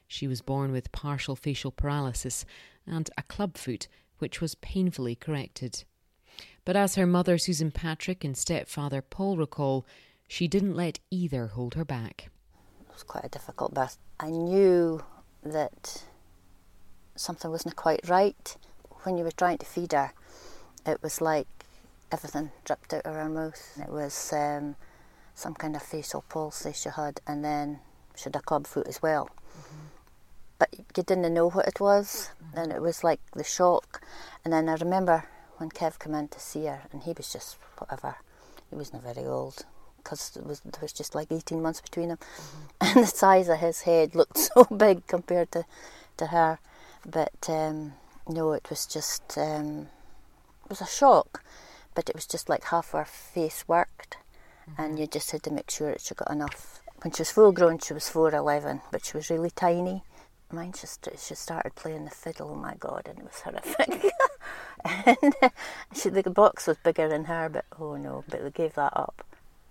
She 0.06 0.26
was 0.26 0.42
born 0.42 0.72
with 0.72 0.92
partial 0.92 1.36
facial 1.36 1.70
paralysis 1.70 2.44
and 2.86 3.10
a 3.18 3.22
clubfoot, 3.22 3.88
which 4.18 4.40
was 4.40 4.54
painfully 4.56 5.14
corrected. 5.14 5.84
But 6.64 6.76
as 6.76 6.94
her 6.94 7.06
mother 7.06 7.38
Susan 7.38 7.70
Patrick 7.70 8.25
and 8.25 8.36
stepfather 8.36 9.02
Paul 9.02 9.36
recall, 9.36 9.86
she 10.28 10.48
didn't 10.48 10.75
let 10.75 10.98
either 11.10 11.48
hold 11.48 11.75
her 11.75 11.84
back. 11.84 12.30
It 12.80 12.92
was 12.92 13.02
quite 13.02 13.25
a 13.25 13.28
difficult 13.28 13.75
birth. 13.75 13.98
I 14.18 14.30
knew 14.30 15.02
that 15.42 16.04
something 17.14 17.50
wasn't 17.50 17.76
quite 17.76 18.08
right. 18.08 18.56
When 19.02 19.16
you 19.16 19.25
were 19.25 19.30
trying 19.30 19.58
to 19.58 19.66
feed 19.66 19.92
her, 19.92 20.12
it 20.84 21.02
was 21.02 21.20
like 21.20 21.46
everything 22.10 22.50
dripped 22.64 22.92
out 22.94 23.06
of 23.06 23.14
her 23.14 23.28
mouth. 23.28 23.78
It 23.80 23.90
was 23.90 24.32
um, 24.32 24.76
some 25.37 25.55
kind 25.55 25.76
of 25.76 25.83
facial 25.83 26.25
palsy 26.28 26.73
she 26.73 26.88
had, 26.88 27.21
and 27.26 27.45
then 27.45 27.78
she 28.16 28.25
had 28.25 28.37
a 28.37 28.40
club 28.40 28.66
foot 28.66 28.88
as 28.88 29.02
well. 29.02 29.28
Mm-hmm. 29.28 29.87
But 30.59 30.69
you 30.75 31.02
didn't 31.02 31.33
know 31.33 31.50
what 31.50 31.69
it 31.69 31.78
was, 31.78 32.31
mm-hmm. 32.43 32.59
and 32.59 32.73
it 32.73 32.81
was 32.81 33.05
like 33.05 33.21
the 33.35 33.45
shock. 33.45 34.02
And 34.45 34.52
then 34.52 34.69
I 34.69 34.75
remember 34.75 35.25
when 35.59 35.69
Kev 35.69 35.99
came 35.99 36.14
in 36.14 36.28
to 36.28 36.40
see 36.40 36.64
her, 36.64 36.81
and 36.90 37.02
he 37.02 37.12
was 37.14 37.31
just 37.31 37.59
whatever. 37.76 38.16
He 38.71 38.76
wasn't 38.76 39.02
very 39.02 39.26
old 39.26 39.66
because 39.99 40.38
was, 40.43 40.61
there 40.61 40.81
was 40.81 40.93
just 40.93 41.14
like 41.14 41.31
18 41.31 41.61
months 41.61 41.83
between 41.83 42.09
them. 42.09 42.19
Mm-hmm. 42.19 42.62
And 42.97 43.05
the 43.05 43.07
size 43.07 43.49
of 43.49 43.59
his 43.59 43.83
head 43.83 44.14
looked 44.14 44.38
so 44.55 44.64
big 44.64 45.07
compared 45.07 45.52
to, 45.52 45.66
to 46.16 46.28
her. 46.28 46.59
But 47.05 47.47
um, 47.49 47.93
no, 48.26 48.52
it 48.52 48.71
was 48.71 48.87
just, 48.87 49.37
um, 49.37 49.88
it 50.64 50.71
was 50.71 50.81
a 50.81 50.87
shock. 50.87 51.45
But 51.95 52.09
it 52.09 52.14
was 52.14 52.26
just 52.26 52.49
like 52.49 52.64
half 52.64 52.93
her 52.93 53.05
face 53.05 53.64
worked 53.69 54.16
mm-hmm. 54.70 54.80
and 54.82 54.99
you 54.99 55.06
just 55.06 55.30
had 55.30 55.42
to 55.44 55.50
make 55.50 55.70
sure 55.70 55.90
that 55.92 56.00
she 56.00 56.14
got 56.14 56.30
enough. 56.30 56.80
When 57.02 57.12
she 57.12 57.20
was 57.23 57.30
full 57.30 57.52
grown, 57.52 57.78
she 57.78 57.92
was 57.94 58.04
4'11, 58.04 58.80
but 58.90 59.04
she 59.04 59.16
was 59.16 59.30
really 59.30 59.50
tiny. 59.50 60.02
Mine 60.50 60.73
just 60.73 61.08
she 61.18 61.35
started 61.35 61.75
playing 61.75 62.04
the 62.04 62.11
fiddle. 62.11 62.50
Oh 62.52 62.54
my 62.54 62.75
god, 62.78 63.08
and 63.08 63.18
it 63.18 63.25
was 63.25 63.40
horrific. 63.40 64.12
and 65.23 65.35
she, 65.92 66.08
the 66.08 66.30
box 66.30 66.66
was 66.68 66.76
bigger 66.85 67.08
than 67.08 67.25
her, 67.25 67.49
but 67.49 67.64
oh 67.80 67.96
no, 67.96 68.23
but 68.28 68.42
we 68.44 68.50
gave 68.50 68.75
that 68.75 68.92
up. 68.96 69.25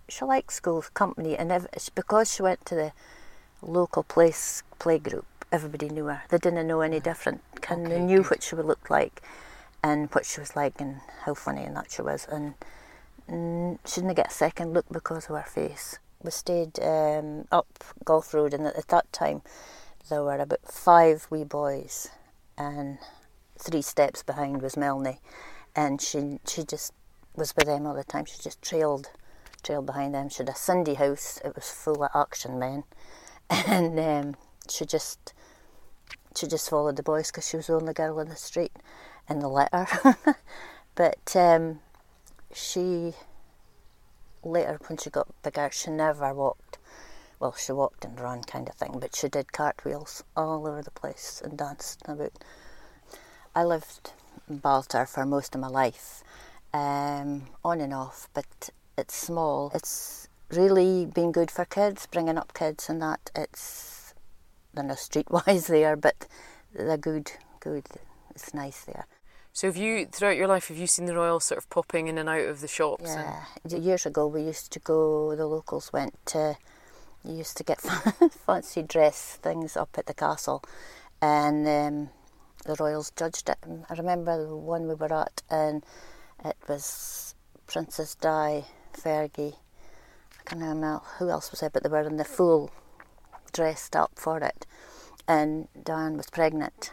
she 0.09 0.25
liked 0.25 0.51
school 0.51 0.83
company, 0.93 1.37
and 1.37 1.51
it's 1.51 1.89
because 1.89 2.33
she 2.35 2.41
went 2.43 2.65
to 2.65 2.75
the 2.75 2.91
local 3.61 4.03
place 4.03 4.63
play 4.77 4.99
group. 4.99 5.25
Everybody 5.51 5.89
knew 5.89 6.05
her. 6.05 6.23
They 6.29 6.37
didn't 6.39 6.67
know 6.67 6.81
any 6.81 6.99
different. 6.99 7.41
Kind 7.61 7.85
Okay, 7.87 7.95
of 7.95 8.01
knew 8.01 8.17
good. 8.23 8.31
what 8.31 8.43
she 8.43 8.55
would 8.55 8.65
look 8.65 8.89
like, 8.89 9.21
and 9.81 10.09
what 10.13 10.25
she 10.25 10.41
was 10.41 10.55
like, 10.57 10.81
and 10.81 10.99
how 11.23 11.33
funny 11.35 11.63
and 11.63 11.75
that 11.77 11.89
she 11.91 12.01
was. 12.01 12.27
And 12.29 12.55
mm, 13.29 13.79
she 13.85 14.01
didn't 14.01 14.15
get 14.15 14.27
a 14.27 14.33
second 14.33 14.73
look 14.73 14.85
because 14.91 15.29
of 15.29 15.35
her 15.35 15.49
face. 15.49 15.99
We 16.21 16.31
stayed 16.31 16.79
um, 16.79 17.45
up 17.51 17.83
Golf 18.03 18.33
Road, 18.33 18.53
and 18.53 18.65
at 18.65 18.87
that 18.87 19.11
time 19.11 19.41
there 20.09 20.23
were 20.23 20.37
about 20.37 20.71
five 20.71 21.27
wee 21.29 21.43
boys, 21.43 22.09
and 22.57 22.97
three 23.57 23.81
steps 23.81 24.23
behind 24.23 24.61
was 24.61 24.77
Melanie, 24.77 25.19
and 25.75 26.01
she 26.01 26.39
she 26.47 26.63
just 26.63 26.93
was 27.35 27.55
with 27.55 27.65
them 27.67 27.85
all 27.85 27.95
the 27.95 28.03
time. 28.03 28.25
She 28.25 28.41
just 28.41 28.61
trailed 28.61 29.09
trailed 29.63 29.85
behind 29.85 30.13
them. 30.13 30.29
She 30.29 30.37
had 30.37 30.49
a 30.49 30.55
Sunday 30.55 30.93
house. 30.93 31.39
It 31.43 31.55
was 31.55 31.69
full 31.69 32.03
of 32.03 32.11
action 32.15 32.59
men, 32.59 32.83
and 33.49 33.99
um, 33.99 34.35
she 34.69 34.85
just 34.85 35.33
she 36.35 36.47
just 36.47 36.69
followed 36.69 36.97
the 36.97 37.03
boys 37.03 37.27
because 37.27 37.47
she 37.47 37.57
was 37.57 37.67
the 37.67 37.75
only 37.75 37.93
girl 37.93 38.19
in 38.19 38.29
the 38.29 38.35
street 38.35 38.73
in 39.29 39.39
the 39.39 39.49
litter. 39.49 39.87
but 40.95 41.35
um, 41.35 41.79
she 42.55 43.13
later, 44.43 44.79
when 44.87 44.97
she 44.97 45.09
got 45.09 45.27
bigger, 45.43 45.69
she 45.71 45.91
never 45.91 46.33
walked. 46.33 46.77
Well, 47.39 47.53
she 47.53 47.73
walked 47.73 48.05
and 48.05 48.19
ran 48.19 48.43
kind 48.43 48.69
of 48.69 48.75
thing, 48.75 48.97
but 48.99 49.15
she 49.15 49.27
did 49.27 49.51
cartwheels 49.51 50.23
all 50.37 50.65
over 50.67 50.81
the 50.81 50.91
place 50.91 51.41
and 51.43 51.57
danced 51.57 52.01
about. 52.07 52.31
I 53.53 53.63
lived 53.63 54.11
in 54.49 54.59
Ballater 54.59 55.07
for 55.07 55.25
most 55.25 55.53
of 55.53 55.61
my 55.61 55.67
life, 55.67 56.23
um, 56.73 57.47
on 57.63 57.81
and 57.81 57.93
off, 57.93 58.29
but 58.33 58.69
it's 58.97 59.15
small. 59.15 59.71
It's 59.73 60.29
really 60.49 61.05
been 61.05 61.31
good 61.31 61.51
for 61.51 61.65
kids, 61.65 62.07
bringing 62.07 62.37
up 62.37 62.53
kids 62.53 62.89
and 62.89 63.01
that. 63.01 63.31
It's 63.35 64.13
they're 64.73 64.83
streetwise 64.83 65.67
there, 65.69 65.95
but 65.95 66.27
they're 66.73 66.97
good. 66.97 67.31
Good. 67.59 67.87
It's 68.31 68.53
nice 68.53 68.83
there. 68.85 69.07
So 69.55 69.67
have 69.67 69.77
you, 69.77 70.05
throughout 70.05 70.35
your 70.35 70.49
life, 70.49 70.67
have 70.67 70.75
you 70.75 70.85
seen 70.85 71.05
the 71.05 71.15
Royals 71.15 71.45
sort 71.45 71.57
of 71.59 71.69
popping 71.69 72.07
in 72.07 72.17
and 72.17 72.27
out 72.27 72.45
of 72.45 72.59
the 72.59 72.67
shops? 72.67 73.09
and- 73.09 73.71
Yeah. 73.71 73.77
Years 73.77 74.05
ago, 74.05 74.27
we 74.27 74.41
used 74.41 74.69
to 74.73 74.79
go. 74.79 75.33
The 75.33 75.47
locals 75.47 75.93
went 75.93 76.13
to. 76.27 76.57
Used 77.23 77.55
to 77.57 77.63
get 77.63 77.79
fancy 78.45 78.83
dress 78.83 79.37
things 79.41 79.77
up 79.77 79.97
at 79.97 80.07
the 80.07 80.13
castle, 80.13 80.61
and 81.21 81.65
um, 81.67 82.09
the 82.65 82.75
royals 82.79 83.11
judged 83.15 83.47
it. 83.49 83.57
And 83.63 83.85
I 83.89 83.93
remember 83.95 84.45
the 84.45 84.55
one 84.55 84.87
we 84.89 84.93
were 84.93 85.11
at, 85.11 85.41
and 85.49 85.83
it 86.43 86.57
was 86.67 87.33
Princess 87.65 88.13
Di, 88.13 88.65
Fergie. 88.93 89.53
I 89.53 90.43
can't 90.45 90.61
remember 90.61 91.01
who 91.17 91.29
else 91.29 91.49
was 91.49 91.61
there, 91.61 91.71
but 91.71 91.81
they 91.81 91.89
were 91.89 92.01
in 92.05 92.17
the 92.17 92.25
full 92.25 92.69
dressed 93.53 93.95
up 93.95 94.11
for 94.15 94.37
it. 94.39 94.67
And 95.27 95.67
Diane 95.81 96.17
was 96.17 96.29
pregnant 96.29 96.91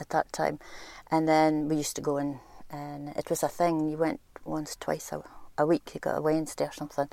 at 0.00 0.08
that 0.10 0.32
time, 0.32 0.60
and 1.10 1.28
then 1.28 1.68
we 1.68 1.76
used 1.76 1.96
to 1.96 2.02
go 2.02 2.16
in, 2.16 2.40
and 2.70 3.08
it 3.10 3.30
was 3.30 3.42
a 3.42 3.48
thing. 3.48 3.88
You 3.88 3.96
went 3.96 4.20
once, 4.44 4.76
twice 4.76 5.12
a, 5.12 5.22
a 5.56 5.66
week. 5.66 5.90
You 5.94 6.00
got 6.00 6.18
a 6.18 6.22
Wednesday 6.22 6.64
or 6.64 6.72
something, 6.72 7.08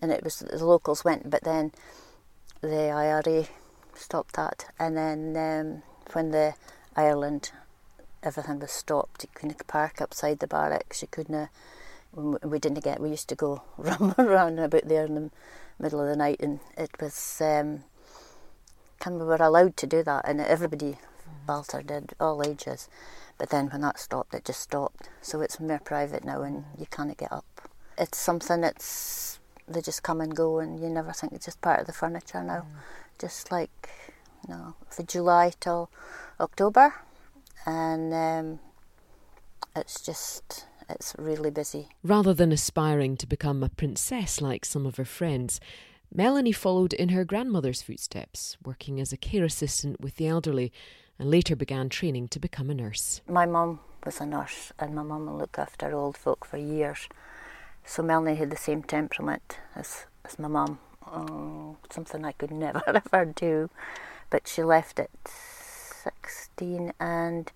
and 0.00 0.10
it 0.10 0.22
was 0.24 0.38
the 0.38 0.64
locals 0.64 1.04
went. 1.04 1.30
But 1.30 1.44
then 1.44 1.72
the 2.60 2.90
IRA 2.90 3.46
stopped 3.94 4.36
that, 4.36 4.66
and 4.78 4.96
then 4.96 5.36
um, 5.36 5.82
when 6.12 6.30
the 6.30 6.54
Ireland 6.96 7.52
everything 8.22 8.58
was 8.58 8.70
stopped, 8.70 9.22
you 9.22 9.28
couldn't 9.34 9.66
park 9.66 10.00
outside 10.00 10.38
the 10.38 10.46
barracks. 10.46 11.02
You 11.02 11.08
couldn't. 11.10 11.48
we- 12.12 12.58
didn't 12.58 12.82
get. 12.84 13.00
We 13.00 13.10
used 13.10 13.28
to 13.28 13.34
go 13.34 13.62
run 13.76 14.14
around 14.18 14.58
about 14.58 14.88
there 14.88 15.04
in 15.04 15.14
the 15.14 15.30
middle 15.78 16.00
of 16.00 16.08
the 16.08 16.16
night, 16.16 16.40
and 16.40 16.60
it 16.76 16.90
was. 17.00 17.40
Um, 17.40 17.84
and 19.04 19.18
we 19.18 19.26
were 19.26 19.36
allowed 19.36 19.76
to 19.78 19.86
do 19.86 20.02
that, 20.02 20.26
and 20.26 20.40
everybody, 20.40 20.96
Ballater 21.46 21.86
did, 21.86 22.14
all 22.20 22.42
ages. 22.42 22.88
But 23.38 23.50
then 23.50 23.68
when 23.68 23.80
that 23.82 23.98
stopped, 23.98 24.34
it 24.34 24.44
just 24.44 24.60
stopped. 24.60 25.08
So 25.22 25.40
it's 25.40 25.60
more 25.60 25.78
private 25.78 26.24
now, 26.24 26.42
and 26.42 26.64
you 26.78 26.86
can't 26.86 27.16
get 27.16 27.32
up. 27.32 27.68
It's 27.98 28.18
something 28.18 28.60
that's 28.60 29.40
they 29.66 29.80
just 29.80 30.02
come 30.02 30.20
and 30.20 30.34
go, 30.34 30.58
and 30.58 30.80
you 30.80 30.88
never 30.88 31.12
think 31.12 31.32
it's 31.32 31.46
just 31.46 31.60
part 31.60 31.80
of 31.80 31.86
the 31.86 31.92
furniture 31.92 32.42
now. 32.42 32.66
Just 33.18 33.50
like 33.50 33.90
no, 34.48 34.74
for 34.88 35.02
July 35.02 35.52
till 35.60 35.90
October, 36.38 36.94
and 37.66 38.12
um, 38.12 38.60
it's 39.74 40.00
just 40.00 40.66
it's 40.88 41.14
really 41.18 41.50
busy. 41.50 41.88
Rather 42.02 42.34
than 42.34 42.52
aspiring 42.52 43.16
to 43.16 43.26
become 43.26 43.62
a 43.62 43.68
princess 43.68 44.40
like 44.40 44.64
some 44.64 44.86
of 44.86 44.96
her 44.96 45.04
friends, 45.04 45.60
Melanie 46.12 46.52
followed 46.52 46.92
in 46.92 47.10
her 47.10 47.24
grandmother's 47.24 47.82
footsteps, 47.82 48.56
working 48.64 49.00
as 49.00 49.12
a 49.12 49.16
care 49.16 49.44
assistant 49.44 50.00
with 50.00 50.16
the 50.16 50.28
elderly, 50.28 50.72
and 51.18 51.30
later 51.30 51.56
began 51.56 51.88
training 51.88 52.28
to 52.28 52.38
become 52.38 52.70
a 52.70 52.74
nurse. 52.74 53.20
My 53.28 53.46
mum 53.46 53.80
was 54.04 54.20
a 54.20 54.26
nurse, 54.26 54.72
and 54.78 54.94
my 54.94 55.02
mum 55.02 55.38
looked 55.38 55.58
after 55.58 55.94
old 55.94 56.16
folk 56.16 56.44
for 56.44 56.58
years. 56.58 57.08
So 57.84 58.02
Melanie 58.02 58.36
had 58.36 58.50
the 58.50 58.56
same 58.56 58.82
temperament 58.82 59.58
as, 59.74 60.06
as 60.24 60.38
my 60.38 60.48
mum. 60.48 60.78
Oh, 61.06 61.76
something 61.90 62.24
I 62.24 62.32
could 62.32 62.50
never 62.50 62.82
ever 63.12 63.24
do. 63.26 63.70
But 64.30 64.48
she 64.48 64.62
left 64.62 64.98
at 64.98 65.10
16 65.26 66.92
and 66.98 67.52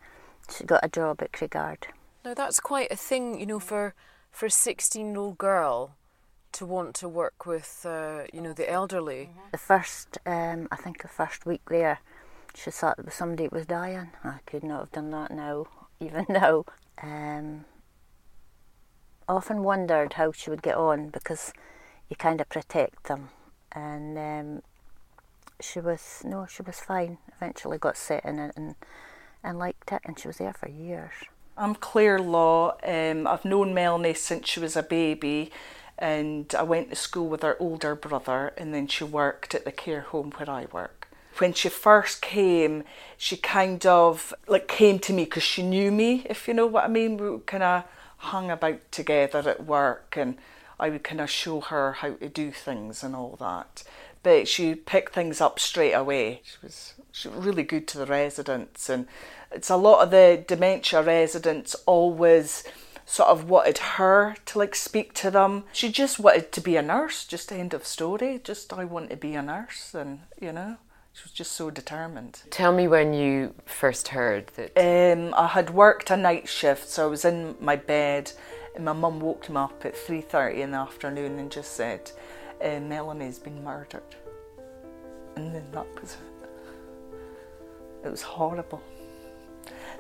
she 0.50 0.64
got 0.64 0.84
a 0.84 0.88
job 0.88 1.22
at 1.22 1.32
Creegard. 1.32 1.84
Now 2.24 2.34
that's 2.34 2.60
quite 2.60 2.90
a 2.90 2.96
thing, 2.96 3.40
you 3.40 3.46
know, 3.46 3.58
for 3.58 3.94
for 4.30 4.46
a 4.46 4.50
sixteen-year-old 4.50 5.38
girl 5.38 5.96
to 6.52 6.66
want 6.66 6.94
to 6.96 7.08
work 7.08 7.46
with, 7.46 7.84
uh, 7.84 8.22
you 8.32 8.40
know, 8.40 8.52
the 8.52 8.70
elderly. 8.70 9.30
The 9.52 9.58
first, 9.58 10.18
um, 10.26 10.68
I 10.70 10.76
think 10.76 11.02
the 11.02 11.08
first 11.08 11.46
week 11.46 11.62
there, 11.68 12.00
she 12.58 12.70
thought 12.70 12.98
somebody 13.12 13.48
was 13.48 13.66
dying. 13.66 14.10
I 14.24 14.38
could 14.46 14.64
not 14.64 14.80
have 14.80 14.92
done 14.92 15.10
that 15.12 15.30
now, 15.30 15.66
even 16.00 16.26
now. 16.28 16.64
Um, 17.00 17.64
often 19.28 19.62
wondered 19.62 20.14
how 20.14 20.32
she 20.32 20.50
would 20.50 20.62
get 20.62 20.76
on 20.76 21.10
because 21.10 21.52
you 22.08 22.16
kind 22.16 22.40
of 22.40 22.48
protect 22.48 23.04
them. 23.04 23.28
And 23.72 24.18
um, 24.18 24.62
she 25.60 25.78
was, 25.78 26.22
no, 26.24 26.46
she 26.46 26.62
was 26.62 26.80
fine. 26.80 27.18
Eventually 27.36 27.78
got 27.78 27.96
set 27.96 28.24
in 28.24 28.38
it 28.38 28.54
and, 28.56 28.74
and 29.44 29.58
liked 29.58 29.92
it, 29.92 30.00
and 30.04 30.18
she 30.18 30.26
was 30.26 30.38
there 30.38 30.54
for 30.54 30.68
years. 30.68 31.12
I'm 31.56 31.74
Claire 31.74 32.18
Law. 32.18 32.76
Um, 32.82 33.26
I've 33.26 33.44
known 33.44 33.74
Melanie 33.74 34.14
since 34.14 34.48
she 34.48 34.60
was 34.60 34.76
a 34.76 34.82
baby, 34.82 35.52
and 35.98 36.52
I 36.56 36.62
went 36.62 36.90
to 36.90 36.96
school 36.96 37.28
with 37.28 37.42
her 37.42 37.56
older 37.60 37.94
brother, 37.94 38.52
and 38.56 38.74
then 38.74 38.88
she 38.88 39.04
worked 39.04 39.54
at 39.54 39.64
the 39.64 39.72
care 39.72 40.00
home 40.00 40.32
where 40.36 40.50
I 40.50 40.66
work. 40.72 40.97
When 41.38 41.52
she 41.52 41.68
first 41.68 42.20
came, 42.20 42.84
she 43.16 43.36
kind 43.36 43.84
of 43.86 44.34
like 44.46 44.68
came 44.68 44.98
to 45.00 45.12
me 45.12 45.24
because 45.24 45.42
she 45.42 45.62
knew 45.62 45.92
me, 45.92 46.26
if 46.28 46.48
you 46.48 46.54
know 46.54 46.66
what 46.66 46.84
I 46.84 46.88
mean. 46.88 47.16
We 47.16 47.38
kind 47.46 47.62
of 47.62 47.84
hung 48.18 48.50
about 48.50 48.80
together 48.90 49.48
at 49.48 49.64
work, 49.64 50.14
and 50.16 50.36
I 50.80 50.90
would 50.90 51.04
kind 51.04 51.20
of 51.20 51.30
show 51.30 51.60
her 51.60 51.92
how 51.92 52.14
to 52.14 52.28
do 52.28 52.50
things 52.50 53.02
and 53.02 53.14
all 53.14 53.36
that. 53.40 53.84
But 54.22 54.48
she 54.48 54.74
picked 54.74 55.14
things 55.14 55.40
up 55.40 55.58
straight 55.58 55.92
away. 55.92 56.42
She 56.44 56.56
was 56.62 56.94
she 57.12 57.28
was 57.28 57.44
really 57.44 57.62
good 57.62 57.88
to 57.88 57.98
the 57.98 58.06
residents, 58.06 58.88
and 58.88 59.06
it's 59.52 59.70
a 59.70 59.76
lot 59.76 60.02
of 60.02 60.10
the 60.10 60.44
dementia 60.46 61.02
residents 61.02 61.74
always 61.86 62.64
sort 63.06 63.30
of 63.30 63.48
wanted 63.48 63.78
her 63.78 64.36
to 64.44 64.58
like 64.58 64.74
speak 64.74 65.14
to 65.14 65.30
them. 65.30 65.64
She 65.72 65.90
just 65.90 66.18
wanted 66.18 66.52
to 66.52 66.60
be 66.60 66.76
a 66.76 66.82
nurse, 66.82 67.24
just 67.24 67.50
end 67.50 67.72
of 67.72 67.86
story. 67.86 68.40
Just 68.42 68.72
I 68.72 68.84
want 68.84 69.10
to 69.10 69.16
be 69.16 69.34
a 69.34 69.42
nurse, 69.42 69.94
and 69.94 70.20
you 70.40 70.52
know, 70.52 70.76
she 71.18 71.24
was 71.24 71.32
just 71.32 71.52
so 71.52 71.68
determined. 71.68 72.42
Tell 72.50 72.72
me 72.72 72.86
when 72.86 73.12
you 73.12 73.54
first 73.64 74.08
heard 74.08 74.52
that. 74.54 74.70
Um, 74.76 75.34
I 75.34 75.48
had 75.48 75.70
worked 75.70 76.10
a 76.10 76.16
night 76.16 76.48
shift, 76.48 76.88
so 76.88 77.06
I 77.06 77.10
was 77.10 77.24
in 77.24 77.56
my 77.58 77.74
bed, 77.74 78.30
and 78.76 78.84
my 78.84 78.92
mum 78.92 79.18
woke 79.18 79.50
me 79.50 79.56
up 79.56 79.84
at 79.84 79.96
three 79.96 80.20
thirty 80.20 80.62
in 80.62 80.70
the 80.70 80.78
afternoon 80.78 81.40
and 81.40 81.50
just 81.50 81.72
said, 81.72 82.12
uh, 82.62 82.78
"Melanie's 82.78 83.40
been 83.40 83.64
murdered," 83.64 84.14
and 85.34 85.52
then 85.52 85.64
that 85.72 85.86
was 86.00 86.12
it. 86.14 86.48
It 88.06 88.10
was 88.10 88.22
horrible. 88.22 88.80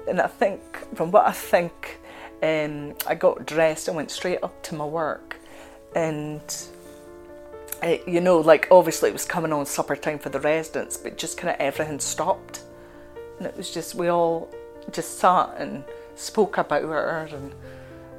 And 0.08 0.20
I 0.20 0.28
think, 0.28 0.60
from 0.94 1.10
what 1.10 1.26
I 1.26 1.32
think, 1.32 1.98
um, 2.44 2.94
I 3.08 3.16
got 3.16 3.44
dressed 3.44 3.88
and 3.88 3.96
went 3.96 4.12
straight 4.12 4.38
up 4.44 4.62
to 4.64 4.76
my 4.76 4.84
work, 4.84 5.36
and 5.96 6.40
uh, 7.82 7.96
you 8.06 8.20
know, 8.20 8.38
like 8.38 8.68
obviously 8.70 9.10
it 9.10 9.12
was 9.12 9.24
coming 9.24 9.52
on 9.52 9.66
supper 9.66 9.96
time 9.96 10.18
for 10.18 10.28
the 10.28 10.40
residents, 10.40 10.96
but 10.96 11.16
just 11.16 11.38
kind 11.38 11.50
of 11.54 11.60
everything 11.60 12.00
stopped. 12.00 12.62
And 13.38 13.46
it 13.46 13.56
was 13.56 13.72
just, 13.72 13.94
we 13.94 14.08
all 14.08 14.52
just 14.90 15.18
sat 15.18 15.54
and 15.58 15.84
spoke 16.16 16.58
about 16.58 16.82
her 16.82 17.28
and, 17.32 17.54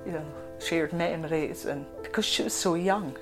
you 0.05 0.13
know, 0.13 0.25
shared 0.59 0.93
memories. 0.93 1.65
And 1.65 1.85
because 2.03 2.25
she 2.25 2.43
was 2.43 2.53
so 2.53 2.75
young, 2.75 3.17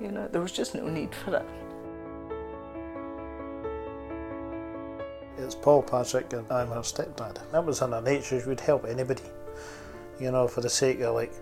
you 0.00 0.10
know, 0.10 0.28
there 0.28 0.40
was 0.40 0.52
just 0.52 0.74
no 0.74 0.86
need 0.86 1.14
for 1.14 1.36
it. 1.36 1.46
It's 5.38 5.54
Paul 5.54 5.82
Patrick 5.82 6.32
and 6.32 6.50
I'm 6.50 6.68
her 6.68 6.80
stepdad. 6.80 7.38
That 7.52 7.64
was 7.64 7.80
in 7.80 7.92
her 7.92 8.00
nature, 8.00 8.40
she 8.40 8.48
would 8.48 8.60
help 8.60 8.84
anybody, 8.84 9.22
you 10.20 10.30
know, 10.30 10.46
for 10.46 10.60
the 10.60 10.70
sake 10.70 11.00
of 11.00 11.14
like 11.14 11.32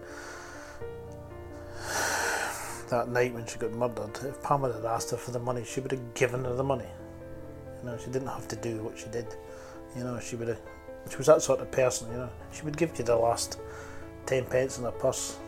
that 2.93 3.09
night 3.09 3.33
when 3.33 3.47
she 3.47 3.59
got 3.59 3.73
murdered, 3.73 4.17
if 4.23 4.41
Pamela 4.43 4.75
had 4.75 4.85
asked 4.85 5.11
her 5.11 5.17
for 5.17 5.31
the 5.31 5.39
money, 5.39 5.65
she 5.65 5.81
would 5.81 5.91
have 5.91 6.15
given 6.15 6.45
her 6.45 6.55
the 6.55 6.63
money. 6.63 6.91
You 7.79 7.89
know, 7.89 7.99
she 7.99 8.11
didn't 8.11 8.29
have 8.29 8.47
to 8.49 8.57
do 8.57 8.83
what 8.83 8.99
she 8.99 9.09
did. 9.09 9.27
You 9.97 10.05
know, 10.05 10.21
she 10.21 10.37
would 10.37 10.49
have. 10.49 10.61
She 11.11 11.17
was 11.17 11.27
that 11.27 11.43
sort 11.43 11.61
of 11.61 11.71
person. 11.71 12.13
You 12.13 12.19
know, 12.19 12.31
she 12.53 12.63
would 12.63 12.77
give 12.77 12.97
you 12.99 13.05
the 13.05 13.17
last 13.17 13.59
ten 14.27 14.45
pence 14.45 14.79
in 14.79 14.85
her 14.85 14.93
purse. 14.93 15.39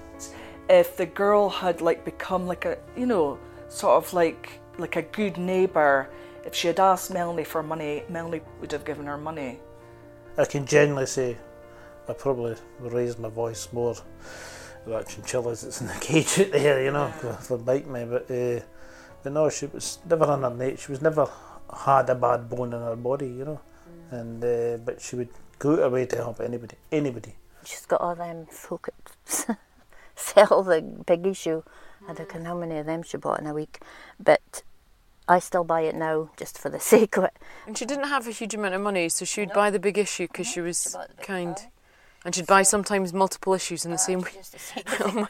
If 0.69 0.97
the 0.97 1.07
girl 1.07 1.51
had 1.51 1.83
like 1.83 2.05
become 2.05 2.47
like 2.47 2.65
a, 2.65 2.79
you 2.97 3.07
know, 3.07 3.39
sort 3.69 4.03
of 4.03 4.13
like 4.15 4.59
like 4.79 4.97
a 4.97 5.03
good 5.03 5.37
neighbour, 5.37 6.09
if 6.45 6.55
she 6.55 6.67
had 6.67 6.81
asked 6.81 7.13
Melanie 7.13 7.45
for 7.45 7.63
money, 7.63 8.05
Melanie 8.09 8.41
would 8.61 8.73
have 8.73 8.85
given 8.87 9.07
her 9.07 9.19
money. 9.19 9.61
I 10.39 10.47
can 10.47 10.65
genuinely 10.67 11.07
say 11.07 11.37
I 12.09 12.15
probably 12.15 12.57
raised 12.81 13.19
my 13.19 13.29
voice 13.29 13.69
more 13.73 13.95
that 14.87 15.09
chinchillas 15.09 15.63
that's 15.63 15.81
in 15.81 15.87
the 15.87 15.95
cage 16.01 16.39
out 16.41 16.53
there, 16.53 16.85
you 16.85 16.91
know, 16.91 17.09
for, 17.09 17.33
for 17.35 17.59
bite 17.59 17.87
me. 17.87 18.05
But, 18.05 18.31
uh, 18.31 18.61
but 19.23 19.33
no, 19.33 19.49
she 19.49 19.67
was 19.67 19.99
never 20.09 20.25
on 20.27 20.43
her 20.43 20.51
nature. 20.51 20.77
She 20.77 20.93
was 20.93 21.03
never 21.03 21.29
had 21.73 22.09
a 22.11 22.15
bad 22.15 22.49
bone 22.49 22.73
in 22.73 22.81
her 22.81 22.97
body, 22.97 23.29
you 23.29 23.45
know. 23.45 23.61
Mm. 24.13 24.21
And 24.21 24.45
uh, 24.45 24.77
but 24.85 25.01
she 25.01 25.17
would 25.17 25.31
go 25.59 25.73
out 25.73 25.79
her 25.79 25.91
way 25.91 26.07
to 26.07 26.17
help 26.17 26.41
anybody, 26.41 26.77
anybody. 26.93 27.35
She's 27.65 27.87
got 27.87 28.01
all 28.01 28.15
them 28.15 28.47
folk 28.47 28.91
sell 30.15 30.63
the 30.63 30.83
big 30.83 31.27
issue. 31.27 31.63
I 32.07 32.13
don't 32.13 32.43
know 32.43 32.51
how 32.51 32.59
many 32.59 32.77
of 32.79 32.87
them 32.87 33.03
she 33.03 33.17
bought 33.17 33.41
in 33.41 33.47
a 33.47 33.55
week, 33.55 33.81
but 34.21 34.63
I 35.27 35.39
still 35.39 35.65
buy 35.65 35.83
it 35.83 35.95
now 35.95 36.31
just 36.37 36.59
for 36.59 36.69
the 36.69 36.81
sake 36.93 37.17
of 37.17 37.25
it. 37.25 37.37
And 37.67 37.77
she 37.77 37.87
didn't 37.87 38.09
have 38.09 38.29
a 38.29 38.31
huge 38.31 38.55
amount 38.55 38.75
of 38.75 38.83
money, 38.83 39.09
so 39.09 39.25
she 39.25 39.41
would 39.41 39.51
no. 39.51 39.55
buy 39.55 39.71
the 39.71 39.79
big 39.79 39.99
issue 39.99 40.27
because 40.27 40.47
she 40.47 40.61
was 40.61 40.97
kind. 41.23 41.57
And 42.25 42.35
she'd 42.35 42.47
buy 42.47 42.63
sometimes 42.63 43.13
multiple 43.13 43.53
issues 43.53 43.85
in 43.85 43.91
the 43.91 43.97
uh, 43.97 43.99
same 43.99 44.21
week. 44.21 44.39
oh 45.01 45.13
my, 45.15 45.29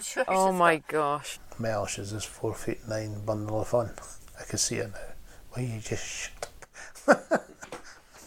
sure 0.00 0.24
oh 0.28 0.52
my 0.52 0.82
gosh. 0.86 1.40
Mel, 1.58 1.86
she's 1.86 2.12
this 2.12 2.24
four 2.24 2.54
feet 2.54 2.78
nine 2.88 3.24
bundle 3.24 3.60
of 3.60 3.68
fun. 3.68 3.90
I 4.40 4.44
can 4.44 4.58
see 4.58 4.76
her 4.76 4.84
now. 4.84 5.14
Why 5.50 5.62
you 5.62 5.80
just 5.80 6.04
shut 6.04 6.48
up? 7.08 7.44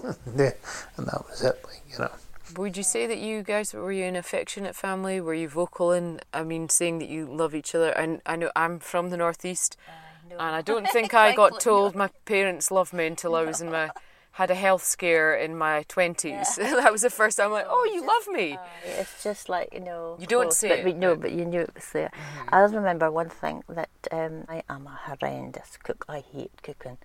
yeah, 0.37 0.51
and 0.97 1.07
that 1.07 1.25
was 1.29 1.41
it, 1.43 1.59
like, 1.63 1.81
you 1.89 1.99
know. 1.99 2.11
Would 2.57 2.75
you 2.75 2.83
say 2.83 3.07
that 3.07 3.19
you 3.19 3.43
guys 3.43 3.73
were 3.73 3.93
you 3.93 4.03
an 4.03 4.17
affectionate 4.17 4.75
family? 4.75 5.21
Were 5.21 5.33
you 5.33 5.47
vocal 5.47 5.93
in? 5.93 6.19
I 6.33 6.43
mean, 6.43 6.67
saying 6.67 6.99
that 6.99 7.07
you 7.07 7.25
love 7.25 7.55
each 7.55 7.73
other. 7.73 7.91
And 7.91 8.21
I 8.25 8.35
know 8.35 8.51
I'm 8.55 8.79
from 8.79 9.09
the 9.09 9.17
northeast, 9.17 9.77
uh, 9.87 9.91
no. 10.29 10.35
and 10.37 10.55
I 10.55 10.61
don't 10.71 10.87
think 10.89 11.13
I 11.13 11.33
got 11.33 11.61
told 11.61 11.95
my 11.95 12.09
parents 12.25 12.71
loved 12.71 12.91
me 12.91 13.05
until 13.05 13.35
I 13.35 13.43
was 13.43 13.61
in 13.61 13.71
my 13.71 13.91
had 14.33 14.49
a 14.49 14.55
health 14.55 14.83
scare 14.83 15.35
in 15.35 15.57
my 15.57 15.83
20s. 15.89 16.23
Yeah. 16.23 16.43
that 16.57 16.91
was 16.91 17.01
the 17.01 17.09
first 17.09 17.37
time 17.37 17.47
I'm 17.47 17.51
like, 17.51 17.65
oh, 17.67 17.89
you 17.93 18.01
love 18.05 18.27
me. 18.29 18.53
Uh, 18.53 18.59
it's 18.99 19.23
just 19.23 19.49
like, 19.49 19.69
you 19.73 19.81
know. 19.81 20.15
You 20.19 20.27
don't 20.27 20.53
say 20.53 20.69
but 20.69 20.79
it. 20.79 20.85
We, 20.85 20.93
no, 20.93 21.15
but 21.15 21.31
you 21.31 21.45
knew 21.45 21.59
it 21.61 21.75
was 21.75 21.91
there. 21.91 22.11
Mm-hmm. 22.13 22.55
I 22.55 22.59
remember 22.61 23.11
one 23.11 23.29
thing 23.29 23.63
that 23.67 23.89
um, 24.11 24.45
I 24.47 24.63
am 24.69 24.87
a 24.87 24.99
horrendous 25.03 25.77
cook. 25.83 26.05
I 26.07 26.23
hate 26.33 26.61
cooking. 26.63 26.97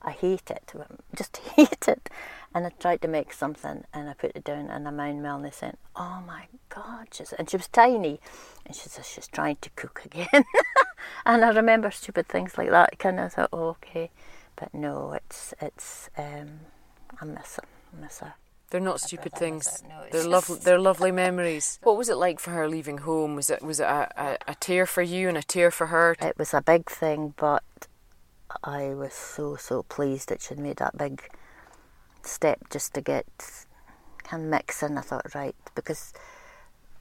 I 0.00 0.12
hate 0.12 0.50
it. 0.50 0.72
Just 1.14 1.36
hate 1.36 1.88
it. 1.88 2.08
And 2.54 2.66
I 2.66 2.70
tried 2.70 3.02
to 3.02 3.08
make 3.08 3.32
something 3.32 3.84
and 3.92 4.10
I 4.10 4.14
put 4.14 4.32
it 4.34 4.44
down 4.44 4.68
and 4.68 4.86
I 4.86 4.90
mind 4.90 5.22
Melanie 5.22 5.50
saying, 5.52 5.76
oh 5.94 6.22
my 6.26 6.46
God. 6.68 7.08
She's, 7.12 7.32
and 7.34 7.48
she 7.48 7.56
was 7.56 7.68
tiny. 7.68 8.18
And 8.66 8.74
she 8.74 8.88
says, 8.88 9.06
she's 9.06 9.28
trying 9.28 9.56
to 9.60 9.70
cook 9.70 10.02
again. 10.06 10.44
and 11.26 11.44
I 11.44 11.50
remember 11.50 11.90
stupid 11.90 12.28
things 12.28 12.56
like 12.56 12.70
that. 12.70 12.98
Kind 12.98 13.20
of 13.20 13.32
thought, 13.34 13.50
oh, 13.52 13.68
okay. 13.68 14.10
But 14.62 14.74
no, 14.74 15.12
it's 15.12 15.52
it's 15.60 16.08
um, 16.16 16.60
I 17.20 17.24
miss 17.24 17.56
them. 17.56 17.66
I 17.92 18.00
miss 18.02 18.20
her. 18.20 18.34
They're 18.70 18.80
not 18.80 19.00
stupid 19.00 19.32
things. 19.32 19.82
No, 19.88 20.04
they're 20.12 20.28
lovely. 20.28 20.58
They're 20.62 20.78
lovely 20.78 21.10
memories. 21.10 21.80
What 21.82 21.96
was 21.96 22.08
it 22.08 22.16
like 22.16 22.38
for 22.38 22.52
her 22.52 22.68
leaving 22.68 22.98
home? 22.98 23.34
Was 23.34 23.50
it 23.50 23.60
was 23.60 23.80
it 23.80 23.88
a, 23.88 24.08
a, 24.16 24.38
a 24.52 24.54
tear 24.54 24.86
for 24.86 25.02
you 25.02 25.28
and 25.28 25.36
a 25.36 25.42
tear 25.42 25.72
for 25.72 25.88
her? 25.88 26.14
It 26.20 26.38
was 26.38 26.54
a 26.54 26.62
big 26.62 26.88
thing, 26.88 27.34
but 27.36 27.64
I 28.62 28.94
was 28.94 29.14
so 29.14 29.56
so 29.56 29.82
pleased 29.82 30.28
that 30.28 30.40
she'd 30.42 30.60
made 30.60 30.76
that 30.76 30.96
big 30.96 31.28
step 32.22 32.70
just 32.70 32.94
to 32.94 33.00
get 33.00 33.26
kind 34.22 34.44
of 34.44 34.48
mixing. 34.48 34.96
I 34.96 35.00
thought 35.00 35.34
right 35.34 35.56
because 35.74 36.12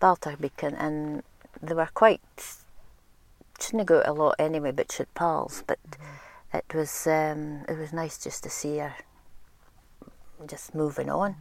Balterbeacon 0.01 0.73
and 0.79 1.21
they 1.61 1.75
were 1.75 1.91
quite 1.93 2.21
shouldn't 3.59 3.85
go 3.85 3.99
out 3.99 4.07
a 4.07 4.13
lot 4.13 4.35
anyway, 4.39 4.71
but 4.71 4.91
she'd 4.91 5.13
pals, 5.13 5.63
but. 5.67 5.77
Mm-hmm 5.91 6.30
it 6.53 6.65
was 6.73 7.07
um, 7.07 7.65
it 7.67 7.77
was 7.77 7.93
nice 7.93 8.17
just 8.17 8.43
to 8.43 8.49
see 8.49 8.77
her 8.77 8.95
just 10.47 10.73
moving 10.75 11.09
on. 11.09 11.35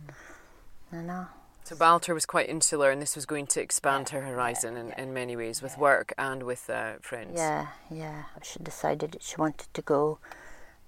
Mm. 0.93 1.01
You 1.01 1.03
know. 1.03 1.27
So 1.65 1.77
Ballater 1.77 2.15
was 2.15 2.27
quite 2.27 2.49
insular, 2.49 2.91
and 2.91 3.01
this 3.01 3.15
was 3.15 3.27
going 3.27 3.47
to 3.49 3.61
expand 3.61 4.11
yeah, 4.13 4.21
her 4.21 4.27
horizon 4.27 4.75
yeah, 4.75 4.81
in, 4.81 4.89
yeah, 4.89 5.03
in 5.03 5.15
many 5.15 5.37
ways, 5.37 5.63
with 5.63 5.79
work 5.79 6.13
and 6.19 6.43
with 6.43 6.69
uh, 6.69 6.95
friends. 7.01 7.35
Yeah, 7.37 7.69
yeah. 7.91 8.25
She 8.43 8.59
decided 8.59 9.13
that 9.13 9.23
she 9.23 9.37
wanted 9.37 9.73
to 9.75 9.83
go 9.83 10.19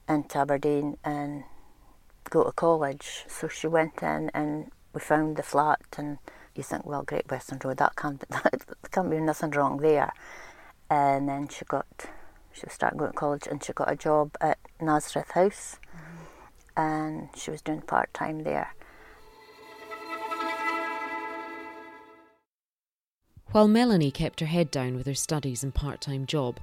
into 0.08 0.38
Aberdeen 0.38 0.96
and 1.04 1.44
go 2.30 2.44
to 2.44 2.52
college. 2.52 3.24
So 3.28 3.48
she 3.48 3.68
went 3.68 4.02
in, 4.02 4.30
and 4.34 4.72
we 4.92 5.00
found 5.00 5.36
the 5.36 5.42
flat, 5.44 5.80
and 5.96 6.18
you 6.56 6.62
think, 6.62 6.84
well, 6.84 7.02
Great 7.02 7.30
Western 7.30 7.60
Road, 7.62 7.76
that 7.76 7.94
can't 7.94 8.18
be, 8.18 8.26
that 8.30 8.90
can't 8.90 9.10
be 9.10 9.20
nothing 9.20 9.50
wrong 9.52 9.76
there. 9.76 10.12
And 10.90 11.28
then 11.28 11.48
she 11.48 11.64
got 11.64 11.86
she 12.52 12.64
was 12.64 12.72
starting 12.72 12.98
going 12.98 13.12
to 13.12 13.16
college 13.16 13.46
and 13.46 13.62
she 13.62 13.72
got 13.72 13.90
a 13.90 13.96
job 13.96 14.36
at 14.40 14.58
Nazareth 14.80 15.30
House 15.32 15.78
mm-hmm. 15.94 16.80
and 16.80 17.28
she 17.36 17.50
was 17.50 17.62
doing 17.62 17.80
part 17.82 18.12
time 18.14 18.44
there. 18.44 18.74
While 23.52 23.68
Melanie 23.68 24.10
kept 24.10 24.40
her 24.40 24.46
head 24.46 24.70
down 24.70 24.96
with 24.96 25.06
her 25.06 25.14
studies 25.14 25.62
and 25.62 25.74
part 25.74 26.00
time 26.00 26.24
job, 26.24 26.58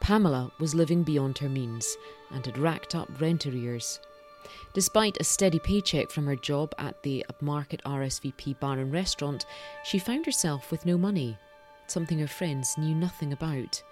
Pamela 0.00 0.50
was 0.58 0.74
living 0.74 1.02
beyond 1.02 1.36
her 1.38 1.50
means 1.50 1.96
and 2.30 2.44
had 2.46 2.56
racked 2.56 2.94
up 2.94 3.20
rent 3.20 3.46
arrears. 3.46 4.00
Despite 4.72 5.18
a 5.20 5.24
steady 5.24 5.58
paycheck 5.58 6.10
from 6.10 6.26
her 6.26 6.36
job 6.36 6.74
at 6.78 7.02
the 7.02 7.26
upmarket 7.30 7.82
RSVP 7.82 8.58
bar 8.58 8.78
and 8.78 8.90
restaurant, 8.90 9.44
she 9.84 9.98
found 9.98 10.24
herself 10.24 10.70
with 10.70 10.86
no 10.86 10.96
money, 10.96 11.36
something 11.86 12.18
her 12.18 12.26
friends 12.26 12.78
knew 12.78 12.94
nothing 12.94 13.32
about. 13.32 13.82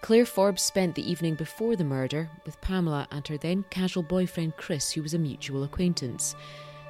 Claire 0.00 0.26
Forbes 0.26 0.62
spent 0.62 0.94
the 0.94 1.10
evening 1.10 1.34
before 1.34 1.76
the 1.76 1.84
murder 1.84 2.30
with 2.46 2.60
Pamela 2.60 3.08
and 3.10 3.26
her 3.28 3.36
then 3.36 3.64
casual 3.68 4.02
boyfriend 4.02 4.56
Chris, 4.56 4.92
who 4.92 5.02
was 5.02 5.12
a 5.12 5.18
mutual 5.18 5.64
acquaintance. 5.64 6.36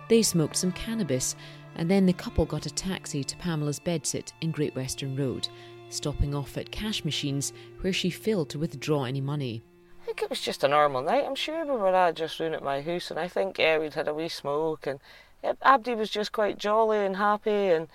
They 0.09 0.23
smoked 0.23 0.57
some 0.57 0.73
cannabis, 0.73 1.35
and 1.75 1.91
then 1.91 2.07
the 2.07 2.13
couple 2.13 2.45
got 2.45 2.67
a 2.67 2.71
taxi 2.71 3.25
to 3.25 3.37
Pamela's 3.39 3.81
bedsit 3.81 4.33
in 4.41 4.53
Great 4.53 4.77
Western 4.77 5.17
Road, 5.17 5.49
stopping 5.89 6.35
off 6.35 6.57
at 6.59 6.71
cash 6.71 7.05
machines 7.05 7.53
where 7.81 7.93
she 7.93 8.11
failed 8.11 8.51
to 8.51 8.59
withdraw 8.59 9.05
any 9.05 9.21
money. 9.21 9.63
I 10.03 10.05
think 10.05 10.23
it 10.23 10.31
was 10.31 10.41
just 10.41 10.63
a 10.63 10.69
normal 10.69 11.03
night. 11.03 11.25
I'm 11.27 11.35
sure 11.35 11.65
we 11.65 11.73
were 11.73 11.95
all 11.95 12.13
just 12.13 12.39
round 12.39 12.55
at 12.55 12.63
my 12.63 12.83
house, 12.83 13.11
and 13.11 13.19
I 13.19 13.27
think 13.27 13.59
yeah, 13.59 13.79
we'd 13.79 13.95
had 13.95 14.09
a 14.09 14.15
wee 14.15 14.29
smoke, 14.29 14.87
and 14.87 15.01
Abdi 15.63 15.95
was 15.95 16.11
just 16.11 16.33
quite 16.33 16.59
jolly 16.59 16.99
and 16.99 17.17
happy, 17.17 17.51
and 17.51 17.89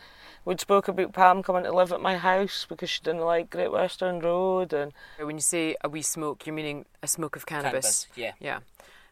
we'd 0.45 0.59
spoke 0.59 0.87
about 0.87 1.13
Pam 1.13 1.43
coming 1.43 1.63
to 1.63 1.71
live 1.71 1.91
at 1.91 2.01
my 2.01 2.17
house 2.17 2.65
because 2.67 2.89
she 2.89 3.01
didn't 3.01 3.21
like 3.21 3.49
Great 3.49 3.71
Western 3.71 4.19
Road 4.19 4.73
and 4.73 4.93
when 5.19 5.37
you 5.37 5.41
say 5.41 5.75
a 5.83 5.89
wee 5.89 6.01
smoke 6.01 6.45
you're 6.45 6.55
meaning 6.55 6.85
a 7.01 7.07
smoke 7.07 7.35
of 7.35 7.45
cannabis, 7.45 8.05
cannabis 8.05 8.07
yeah. 8.15 8.31
Yeah. 8.39 8.59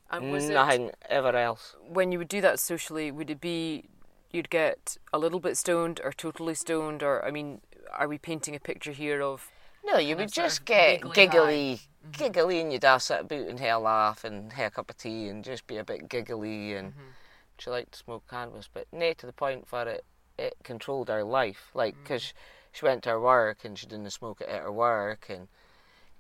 And 0.10 0.32
was 0.32 0.50
nothing 0.50 0.88
it, 0.88 0.98
ever 1.10 1.36
else. 1.38 1.76
When 1.88 2.12
you 2.12 2.18
would 2.18 2.28
do 2.28 2.42
that 2.42 2.60
socially 2.60 3.12
would 3.12 3.30
it 3.30 3.42
be 3.42 3.86
you'd 4.32 4.50
get 4.50 4.98
a 5.14 5.20
little 5.20 5.40
bit 5.40 5.58
stoned 5.58 6.02
or 6.04 6.12
totally 6.12 6.56
stoned? 6.56 7.04
Or 7.04 7.24
I 7.26 7.32
mean 7.32 7.62
are 7.94 8.08
we 8.08 8.18
painting 8.18 8.56
a 8.56 8.60
picture 8.60 8.92
here 8.92 9.22
of 9.22 9.50
no 9.86 9.98
you 9.98 10.16
would 10.16 10.32
just 10.32 10.66
get 10.66 11.02
giggly 11.02 11.14
giggly, 11.14 11.82
mm-hmm. 12.06 12.12
giggly 12.12 12.62
and 12.62 12.72
you'd 12.72 12.86
all 12.86 13.00
sit 13.00 13.22
about 13.22 13.48
and 13.48 13.60
have 13.60 13.82
a 13.82 13.84
laugh 13.84 14.24
and 14.24 14.54
have 14.54 14.68
a 14.68 14.76
cup 14.76 14.90
of 14.90 14.98
tea 14.98 15.28
and 15.28 15.44
just 15.44 15.66
be 15.68 15.78
a 15.78 15.84
bit 15.84 16.08
giggly 16.08 16.74
and 16.74 16.92
mm-hmm. 16.92 17.10
she 17.58 17.70
liked 17.70 17.94
to 17.94 18.00
smoke 18.00 18.24
cannabis 18.30 18.70
but 18.72 18.86
nay 18.92 19.14
to 19.14 19.26
the 19.26 19.34
point 19.34 19.68
for 19.68 19.88
it 19.88 20.06
it 20.42 20.56
controlled 20.64 21.10
her 21.10 21.24
life. 21.24 21.70
Like, 21.74 21.96
because 22.02 22.24
mm. 22.24 22.34
she 22.72 22.86
went 22.86 23.04
to 23.04 23.10
her 23.10 23.20
work 23.20 23.64
and 23.64 23.78
she 23.78 23.86
didn't 23.86 24.10
smoke 24.12 24.42
it 24.42 24.50
at 24.50 24.62
her 24.62 24.72
work, 24.72 25.28
and 25.30 25.48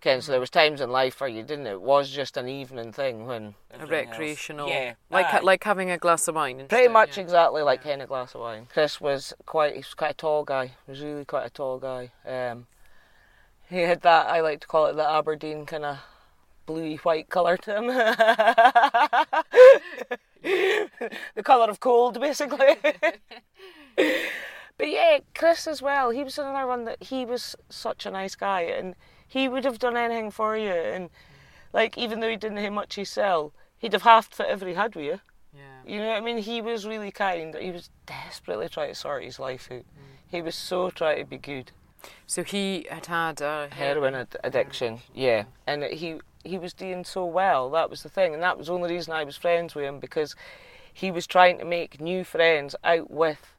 Ken, 0.01 0.19
mm. 0.19 0.23
so 0.23 0.31
there 0.31 0.39
was 0.39 0.49
times 0.49 0.81
in 0.81 0.89
life 0.91 1.21
where 1.21 1.29
you 1.29 1.43
didn't. 1.43 1.67
It 1.67 1.81
was 1.81 2.09
just 2.09 2.37
an 2.37 2.47
evening 2.49 2.91
thing 2.91 3.25
when 3.25 3.55
a 3.71 3.85
recreational, 3.85 4.67
else. 4.67 4.75
yeah, 4.75 4.93
like 5.09 5.33
uh, 5.33 5.39
like 5.43 5.63
having 5.63 5.91
a 5.91 5.97
glass 5.97 6.27
of 6.27 6.35
wine. 6.35 6.65
Pretty 6.67 6.87
much 6.87 7.17
yeah. 7.17 7.23
exactly 7.23 7.61
like 7.61 7.83
having 7.83 8.01
a 8.01 8.07
glass 8.07 8.33
of 8.33 8.41
wine. 8.41 8.67
Chris 8.71 8.99
was 8.99 9.33
quite. 9.45 9.73
He 9.73 9.79
was 9.79 9.93
quite 9.93 10.11
a 10.11 10.15
tall 10.15 10.43
guy. 10.43 10.67
He 10.85 10.91
was 10.91 11.01
really 11.01 11.25
quite 11.25 11.45
a 11.45 11.49
tall 11.49 11.77
guy. 11.79 12.11
Um, 12.25 12.67
he 13.69 13.81
had 13.81 14.01
that. 14.01 14.27
I 14.27 14.41
like 14.41 14.61
to 14.61 14.67
call 14.67 14.87
it 14.87 14.95
the 14.95 15.09
Aberdeen 15.09 15.65
kind 15.65 15.85
of 15.85 15.99
bluey 16.65 16.97
white 16.97 17.29
colour 17.29 17.57
to 17.57 17.77
him. 17.77 17.87
the 21.35 21.43
colour 21.43 21.69
of 21.69 21.79
cold, 21.79 22.19
basically. 22.19 22.75
but 23.95 24.89
yeah, 24.89 25.19
Chris 25.35 25.67
as 25.67 25.81
well. 25.81 26.09
He 26.09 26.23
was 26.23 26.37
another 26.37 26.67
one 26.67 26.85
that 26.85 27.03
he 27.03 27.25
was 27.25 27.55
such 27.69 28.05
a 28.05 28.11
nice 28.11 28.35
guy, 28.35 28.61
and 28.61 28.95
he 29.27 29.47
would 29.47 29.65
have 29.65 29.79
done 29.79 29.97
anything 29.97 30.31
for 30.31 30.57
you. 30.57 30.71
And 30.71 31.09
like, 31.73 31.97
even 31.97 32.19
though 32.19 32.29
he 32.29 32.37
didn't 32.37 32.57
have 32.57 32.73
much 32.73 32.95
he 32.95 33.05
sell, 33.05 33.53
he'd 33.77 33.93
have 33.93 34.03
half 34.03 34.37
whatever 34.37 34.67
he 34.67 34.73
had 34.73 34.95
with 34.95 35.05
you. 35.05 35.19
Yeah. 35.53 35.61
You 35.93 35.99
know 35.99 36.09
what 36.09 36.17
I 36.17 36.21
mean? 36.21 36.37
He 36.37 36.61
was 36.61 36.85
really 36.85 37.11
kind. 37.11 37.55
He 37.55 37.71
was 37.71 37.89
desperately 38.05 38.69
trying 38.69 38.89
to 38.89 38.95
sort 38.95 39.23
his 39.23 39.39
life 39.39 39.69
out. 39.71 39.79
Mm. 39.79 39.83
He 40.27 40.41
was 40.41 40.55
so 40.55 40.89
trying 40.89 41.19
to 41.19 41.25
be 41.25 41.37
good. 41.37 41.71
So 42.25 42.43
he 42.43 42.87
had 42.89 43.05
had 43.05 43.41
a 43.41 43.67
heroin 43.71 44.15
ad- 44.15 44.37
addiction, 44.43 44.99
yeah, 45.13 45.43
and 45.67 45.83
he 45.83 46.19
he 46.43 46.57
was 46.57 46.73
doing 46.73 47.03
so 47.03 47.25
well. 47.25 47.69
That 47.69 47.89
was 47.89 48.03
the 48.03 48.09
thing, 48.09 48.33
and 48.33 48.41
that 48.41 48.57
was 48.57 48.67
the 48.67 48.73
only 48.73 48.93
reason 48.93 49.13
I 49.13 49.23
was 49.23 49.37
friends 49.37 49.75
with 49.75 49.85
him 49.85 49.99
because 49.99 50.35
he 50.93 51.11
was 51.11 51.27
trying 51.27 51.59
to 51.59 51.65
make 51.65 52.01
new 52.01 52.23
friends 52.23 52.75
out 52.83 53.11
with 53.11 53.50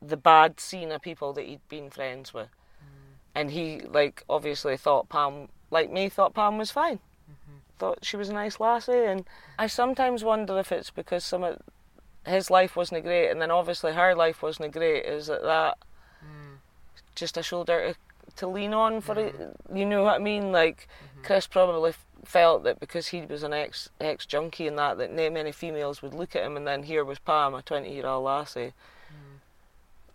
the 0.00 0.16
bad 0.16 0.60
scene 0.60 0.92
of 0.92 1.02
people 1.02 1.32
that 1.32 1.46
he'd 1.46 1.66
been 1.68 1.90
friends 1.90 2.32
with, 2.32 2.48
mm-hmm. 2.48 3.14
and 3.34 3.50
he 3.50 3.80
like 3.80 4.24
obviously 4.28 4.76
thought 4.76 5.08
Pam, 5.08 5.48
like 5.70 5.90
me, 5.90 6.08
thought 6.08 6.34
Pam 6.34 6.58
was 6.58 6.70
fine. 6.70 6.98
Mm-hmm. 7.30 7.58
Thought 7.78 8.04
she 8.04 8.16
was 8.16 8.28
a 8.28 8.34
nice 8.34 8.60
lassie, 8.60 9.04
and 9.04 9.24
I 9.58 9.66
sometimes 9.66 10.24
wonder 10.24 10.58
if 10.58 10.72
it's 10.72 10.90
because 10.90 11.24
some 11.24 11.42
of 11.42 11.60
his 12.26 12.50
life 12.50 12.76
wasn't 12.76 13.04
great, 13.04 13.30
and 13.30 13.40
then 13.40 13.50
obviously 13.50 13.92
her 13.92 14.14
life 14.14 14.42
wasn't 14.42 14.72
great. 14.72 15.04
Is 15.04 15.28
it 15.28 15.42
that 15.42 15.78
mm. 16.24 16.58
just 17.14 17.36
a 17.36 17.42
shoulder 17.42 17.94
to, 17.94 18.34
to 18.36 18.46
lean 18.46 18.74
on 18.74 19.00
for 19.00 19.18
it? 19.18 19.38
Mm-hmm. 19.38 19.76
You 19.76 19.86
know 19.86 20.04
what 20.04 20.16
I 20.16 20.18
mean? 20.18 20.52
Like 20.52 20.88
Chris 21.22 21.46
probably 21.46 21.90
f- 21.90 22.06
felt 22.24 22.64
that 22.64 22.78
because 22.80 23.08
he 23.08 23.22
was 23.22 23.42
an 23.42 23.52
ex 23.52 23.88
ex 24.00 24.26
junkie 24.26 24.66
and 24.66 24.78
that 24.78 24.98
that 24.98 25.12
not 25.12 25.32
many 25.32 25.52
females 25.52 26.02
would 26.02 26.14
look 26.14 26.36
at 26.36 26.44
him, 26.44 26.56
and 26.56 26.66
then 26.66 26.84
here 26.84 27.04
was 27.04 27.18
Pam, 27.18 27.54
a 27.54 27.62
twenty 27.62 27.94
year 27.94 28.06
old 28.06 28.24
lassie. 28.24 28.72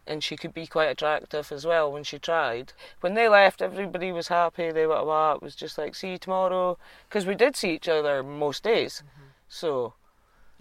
And 0.06 0.22
she 0.24 0.36
could 0.36 0.54
be 0.54 0.68
quite 0.68 0.90
attractive 0.90 1.52
as 1.52 1.66
well 1.66 1.92
when 1.92 2.04
she 2.04 2.20
tried. 2.20 2.74
When 3.00 3.14
they 3.14 3.30
left, 3.30 3.62
everybody 3.62 4.12
was 4.12 4.28
happy. 4.28 4.72
They 4.72 4.86
were, 4.86 5.04
"Wow!" 5.04 5.36
It 5.36 5.42
was 5.42 5.56
just 5.56 5.78
like, 5.78 5.96
"See 5.96 6.12
you 6.12 6.18
tomorrow," 6.18 6.78
because 7.08 7.26
we 7.26 7.36
did 7.36 7.56
see 7.56 7.72
each 7.74 7.88
other 7.88 8.22
most 8.22 8.64
days. 8.64 9.02
So 9.48 9.94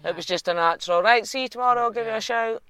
it 0.03 0.15
was 0.15 0.25
just 0.25 0.47
a 0.47 0.53
natural, 0.53 1.01
right? 1.01 1.27
See 1.27 1.41
you 1.43 1.49
tomorrow. 1.49 1.81
I'll 1.81 1.91
give 1.91 2.05
you 2.05 2.13
a 2.13 2.21
shout. 2.21 2.63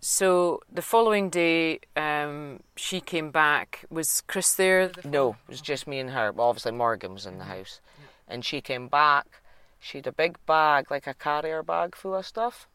So 0.00 0.60
the 0.72 0.82
following 0.82 1.30
day, 1.30 1.78
um, 1.96 2.60
she 2.76 3.00
came 3.00 3.30
back. 3.30 3.84
Was 3.88 4.20
Chris 4.26 4.54
there? 4.54 4.90
No, 5.04 5.30
it 5.30 5.48
was 5.48 5.60
just 5.60 5.86
me 5.86 6.00
and 6.00 6.10
her. 6.10 6.32
Well, 6.32 6.48
obviously 6.48 6.72
Morgan 6.72 7.14
was 7.14 7.24
in 7.24 7.38
the 7.38 7.44
house, 7.44 7.80
and 8.26 8.44
she 8.44 8.60
came 8.60 8.88
back. 8.88 9.26
She 9.78 9.98
had 9.98 10.06
a 10.08 10.12
big 10.12 10.38
bag, 10.46 10.90
like 10.90 11.06
a 11.06 11.14
carrier 11.14 11.62
bag 11.62 11.94
full 11.96 12.14
of 12.14 12.26
stuff, 12.26 12.68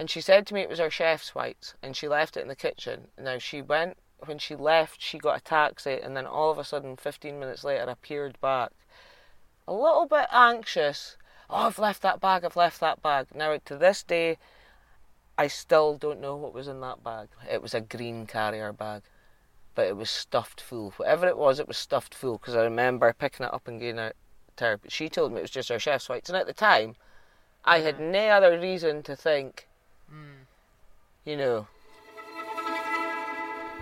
and 0.00 0.08
she 0.08 0.22
said 0.22 0.46
to 0.46 0.54
me 0.54 0.62
it 0.62 0.68
was 0.70 0.78
her 0.78 0.90
chef's 0.90 1.34
whites, 1.34 1.74
and 1.82 1.94
she 1.94 2.08
left 2.08 2.38
it 2.38 2.40
in 2.40 2.48
the 2.48 2.56
kitchen. 2.56 3.08
Now 3.18 3.36
she 3.36 3.60
went 3.60 3.98
when 4.24 4.38
she 4.38 4.56
left, 4.56 5.02
she 5.02 5.18
got 5.18 5.38
a 5.38 5.44
taxi, 5.44 6.00
and 6.02 6.16
then 6.16 6.26
all 6.26 6.50
of 6.50 6.58
a 6.58 6.64
sudden, 6.64 6.96
15 6.96 7.38
minutes 7.38 7.64
later, 7.64 7.84
appeared 7.84 8.40
back, 8.40 8.70
a 9.68 9.74
little 9.74 10.06
bit 10.06 10.26
anxious. 10.32 11.18
Oh, 11.50 11.66
I've 11.66 11.78
left 11.78 12.00
that 12.02 12.20
bag. 12.20 12.44
I've 12.44 12.56
left 12.56 12.80
that 12.80 13.02
bag. 13.02 13.28
Now 13.34 13.58
to 13.64 13.76
this 13.76 14.02
day, 14.02 14.38
I 15.36 15.46
still 15.48 15.98
don't 15.98 16.20
know 16.20 16.34
what 16.34 16.54
was 16.54 16.68
in 16.68 16.80
that 16.80 17.04
bag. 17.04 17.28
It 17.50 17.60
was 17.60 17.74
a 17.74 17.80
green 17.80 18.26
carrier 18.26 18.72
bag 18.72 19.02
but 19.74 19.86
it 19.86 19.96
was 19.96 20.10
stuffed 20.10 20.60
full. 20.60 20.92
Whatever 20.96 21.26
it 21.26 21.38
was, 21.38 21.58
it 21.58 21.68
was 21.68 21.78
stuffed 21.78 22.14
full 22.14 22.38
because 22.38 22.54
I 22.54 22.62
remember 22.62 23.12
picking 23.12 23.46
it 23.46 23.54
up 23.54 23.68
and 23.68 23.80
giving 23.80 23.98
it 23.98 24.16
to 24.56 24.64
her. 24.64 24.76
But 24.76 24.92
she 24.92 25.08
told 25.08 25.32
me 25.32 25.38
it 25.38 25.42
was 25.42 25.50
just 25.50 25.68
her 25.68 25.78
chef's 25.78 26.08
whites, 26.08 26.28
and 26.28 26.36
at 26.36 26.46
the 26.46 26.52
time, 26.52 26.96
I 27.64 27.80
had 27.80 27.98
mm. 27.98 28.10
no 28.10 28.28
other 28.28 28.58
reason 28.58 29.02
to 29.04 29.16
think, 29.16 29.68
you 31.24 31.36
know, 31.36 31.66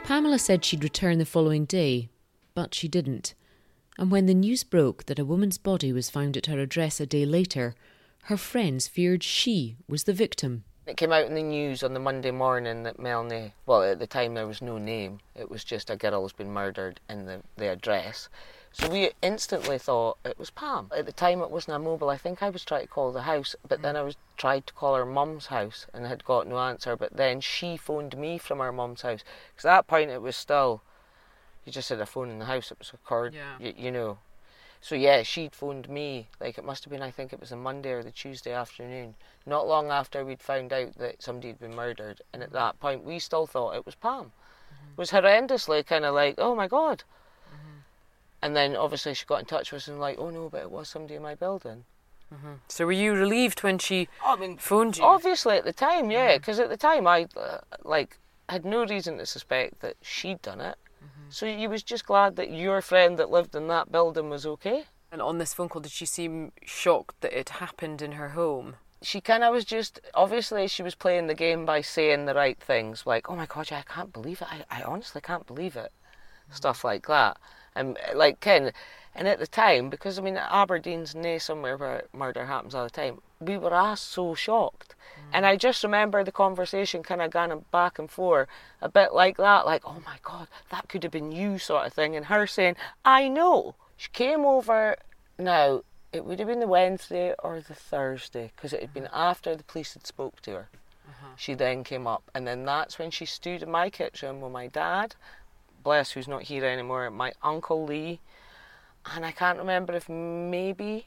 Pamela 0.04 0.38
said 0.38 0.64
she'd 0.64 0.82
return 0.82 1.18
the 1.18 1.26
following 1.26 1.66
day, 1.66 2.08
but 2.54 2.74
she 2.74 2.88
didn't. 2.88 3.34
And 3.98 4.10
when 4.10 4.26
the 4.26 4.34
news 4.34 4.64
broke 4.64 5.04
that 5.04 5.18
a 5.18 5.24
woman's 5.24 5.58
body 5.58 5.92
was 5.92 6.08
found 6.08 6.36
at 6.36 6.46
her 6.46 6.58
address 6.58 6.98
a 6.98 7.04
day 7.04 7.26
later, 7.26 7.74
her 8.24 8.36
friends 8.36 8.88
feared 8.88 9.22
she 9.22 9.76
was 9.88 10.04
the 10.04 10.12
victim. 10.12 10.64
It 10.86 10.96
came 10.96 11.12
out 11.12 11.26
in 11.26 11.34
the 11.34 11.42
news 11.42 11.82
on 11.82 11.92
the 11.92 12.00
Monday 12.00 12.30
morning 12.30 12.84
that 12.84 12.98
Melanie, 12.98 13.52
well, 13.66 13.82
at 13.82 13.98
the 13.98 14.06
time 14.06 14.32
there 14.32 14.46
was 14.46 14.62
no 14.62 14.78
name. 14.78 15.20
It 15.34 15.50
was 15.50 15.62
just 15.62 15.90
a 15.90 15.96
girl 15.96 16.22
who's 16.22 16.32
been 16.32 16.52
murdered 16.52 17.00
in 17.10 17.26
the, 17.26 17.42
the 17.58 17.70
address. 17.70 18.30
So 18.80 18.88
we 18.88 19.10
instantly 19.22 19.76
thought 19.76 20.18
it 20.24 20.38
was 20.38 20.50
Pam. 20.50 20.90
At 20.96 21.06
the 21.06 21.12
time 21.12 21.40
it 21.40 21.50
wasn't 21.50 21.76
a 21.76 21.80
mobile. 21.80 22.10
I 22.10 22.16
think 22.16 22.42
I 22.42 22.48
was 22.48 22.64
trying 22.64 22.82
to 22.82 22.86
call 22.86 23.10
the 23.10 23.22
house, 23.22 23.56
but 23.66 23.82
then 23.82 23.96
mm. 23.96 23.98
I 23.98 24.02
was 24.02 24.16
tried 24.36 24.68
to 24.68 24.72
call 24.72 24.94
her 24.94 25.04
mum's 25.04 25.46
house 25.46 25.86
and 25.92 26.06
had 26.06 26.24
got 26.24 26.46
no 26.46 26.58
answer. 26.60 26.96
But 26.96 27.16
then 27.16 27.40
she 27.40 27.76
phoned 27.76 28.16
me 28.16 28.38
from 28.38 28.60
her 28.60 28.70
mum's 28.70 29.02
house. 29.02 29.24
Because 29.50 29.64
at 29.64 29.70
that 29.70 29.86
point 29.88 30.10
it 30.10 30.22
was 30.22 30.36
still, 30.36 30.82
you 31.64 31.72
just 31.72 31.88
had 31.88 32.00
a 32.00 32.06
phone 32.06 32.30
in 32.30 32.38
the 32.38 32.44
house. 32.44 32.70
It 32.70 32.78
was 32.78 32.92
a 32.94 32.98
cord, 32.98 33.34
Yeah. 33.34 33.56
y- 33.58 33.74
you 33.76 33.90
know. 33.90 34.18
So 34.80 34.94
yeah, 34.94 35.24
she'd 35.24 35.56
phoned 35.56 35.88
me. 35.88 36.28
Like 36.40 36.56
it 36.56 36.64
must 36.64 36.84
have 36.84 36.92
been, 36.92 37.02
I 37.02 37.10
think 37.10 37.32
it 37.32 37.40
was 37.40 37.50
a 37.50 37.56
Monday 37.56 37.90
or 37.90 38.04
the 38.04 38.12
Tuesday 38.12 38.52
afternoon. 38.52 39.16
Not 39.44 39.66
long 39.66 39.90
after 39.90 40.24
we'd 40.24 40.40
found 40.40 40.72
out 40.72 40.94
that 40.98 41.20
somebody 41.20 41.48
had 41.48 41.58
been 41.58 41.74
murdered, 41.74 42.22
and 42.32 42.44
at 42.44 42.50
mm. 42.50 42.52
that 42.52 42.78
point 42.78 43.02
we 43.02 43.18
still 43.18 43.46
thought 43.46 43.74
it 43.74 43.86
was 43.86 43.96
Pam. 43.96 44.26
Mm-hmm. 44.26 44.92
It 44.92 44.98
was 44.98 45.10
horrendously 45.10 45.84
kind 45.84 46.04
of 46.04 46.14
like, 46.14 46.36
oh 46.38 46.54
my 46.54 46.68
god. 46.68 47.02
And 48.42 48.54
then 48.54 48.76
obviously 48.76 49.14
she 49.14 49.26
got 49.26 49.40
in 49.40 49.46
touch 49.46 49.72
with 49.72 49.82
us 49.82 49.88
and 49.88 50.00
like, 50.00 50.16
oh 50.18 50.30
no, 50.30 50.48
but 50.48 50.62
it 50.62 50.70
was 50.70 50.88
somebody 50.88 51.14
in 51.14 51.22
my 51.22 51.34
building. 51.34 51.84
Mm-hmm. 52.32 52.54
So 52.68 52.86
were 52.86 52.92
you 52.92 53.14
relieved 53.14 53.62
when 53.62 53.78
she 53.78 54.08
I 54.24 54.36
mean, 54.36 54.58
phoned 54.58 54.98
you? 54.98 55.04
obviously 55.04 55.56
at 55.56 55.64
the 55.64 55.72
time, 55.72 56.10
yeah, 56.10 56.32
mm-hmm. 56.32 56.38
because 56.38 56.58
at 56.58 56.68
the 56.68 56.76
time 56.76 57.06
I 57.06 57.26
uh, 57.36 57.58
like 57.84 58.18
had 58.48 58.64
no 58.64 58.84
reason 58.84 59.18
to 59.18 59.26
suspect 59.26 59.80
that 59.80 59.96
she'd 60.02 60.42
done 60.42 60.60
it. 60.60 60.76
Mm-hmm. 61.02 61.30
So 61.30 61.46
you 61.46 61.70
was 61.70 61.82
just 61.82 62.06
glad 62.06 62.36
that 62.36 62.50
your 62.50 62.82
friend 62.82 63.18
that 63.18 63.30
lived 63.30 63.54
in 63.54 63.66
that 63.68 63.90
building 63.90 64.28
was 64.30 64.44
okay. 64.46 64.84
And 65.10 65.22
on 65.22 65.38
this 65.38 65.54
phone 65.54 65.70
call, 65.70 65.80
did 65.80 65.92
she 65.92 66.04
seem 66.04 66.52
shocked 66.64 67.22
that 67.22 67.32
it 67.32 67.48
happened 67.48 68.02
in 68.02 68.12
her 68.12 68.30
home? 68.30 68.76
she 69.02 69.20
kind 69.20 69.44
of 69.44 69.52
was 69.52 69.64
just 69.64 70.00
obviously 70.14 70.66
she 70.66 70.82
was 70.82 70.94
playing 70.94 71.26
the 71.26 71.34
game 71.34 71.64
by 71.64 71.80
saying 71.80 72.26
the 72.26 72.34
right 72.34 72.58
things 72.58 73.06
like 73.06 73.30
oh 73.30 73.36
my 73.36 73.46
god 73.46 73.70
i 73.72 73.82
can't 73.82 74.12
believe 74.12 74.42
it 74.42 74.48
I, 74.50 74.80
I 74.80 74.82
honestly 74.82 75.20
can't 75.20 75.46
believe 75.46 75.76
it 75.76 75.92
stuff 76.50 76.84
like 76.84 77.06
that 77.06 77.36
and 77.78 77.98
uh, 77.98 78.16
like 78.16 78.40
ken 78.40 78.72
and 79.14 79.28
at 79.28 79.38
the 79.38 79.46
time 79.46 79.88
because 79.88 80.18
i 80.18 80.22
mean 80.22 80.36
aberdeen's 80.36 81.14
near 81.14 81.40
somewhere 81.40 81.76
where 81.76 82.04
murder 82.12 82.46
happens 82.46 82.74
all 82.74 82.84
the 82.84 82.90
time 82.90 83.20
we 83.40 83.56
were 83.56 83.72
all 83.72 83.94
so 83.94 84.34
shocked. 84.34 84.96
Mm. 84.96 85.30
And 85.32 85.46
i 85.46 85.56
just 85.56 85.84
remember 85.84 86.24
the 86.24 86.32
conversation 86.32 87.02
kind 87.02 87.22
of 87.22 87.30
going 87.30 87.64
back 87.70 87.98
and 87.98 88.10
forth 88.10 88.48
a 88.82 88.88
bit 88.88 89.12
like 89.12 89.36
that 89.36 89.64
like 89.64 89.82
oh 89.84 90.02
my 90.04 90.18
god 90.22 90.48
that 90.70 90.88
could 90.88 91.02
have 91.02 91.12
been 91.12 91.32
you 91.32 91.58
sort 91.58 91.86
of 91.86 91.92
thing 91.92 92.16
and 92.16 92.26
her 92.26 92.46
saying 92.46 92.76
i 93.04 93.28
know 93.28 93.74
she 93.96 94.08
came 94.12 94.44
over 94.44 94.96
now 95.38 95.82
it 96.12 96.24
would 96.24 96.38
have 96.38 96.48
been 96.48 96.60
the 96.60 96.66
Wednesday 96.66 97.34
or 97.38 97.60
the 97.60 97.74
Thursday 97.74 98.50
because 98.56 98.72
it 98.72 98.80
had 98.80 98.94
been 98.94 99.04
mm. 99.04 99.10
after 99.12 99.54
the 99.54 99.64
police 99.64 99.94
had 99.94 100.06
spoke 100.06 100.40
to 100.42 100.52
her. 100.52 100.68
Uh-huh. 101.08 101.26
She 101.36 101.54
then 101.54 101.84
came 101.84 102.06
up, 102.06 102.30
and 102.34 102.46
then 102.46 102.64
that's 102.64 102.98
when 102.98 103.10
she 103.10 103.26
stood 103.26 103.62
in 103.62 103.70
my 103.70 103.90
kitchen 103.90 104.40
with 104.40 104.52
my 104.52 104.66
dad, 104.66 105.14
bless 105.88 106.10
who's 106.10 106.28
not 106.28 106.42
here 106.42 106.66
anymore, 106.66 107.10
my 107.10 107.32
uncle 107.42 107.82
Lee, 107.82 108.20
and 109.14 109.24
I 109.24 109.32
can't 109.32 109.58
remember 109.58 109.94
if 109.94 110.06
maybe, 110.06 111.06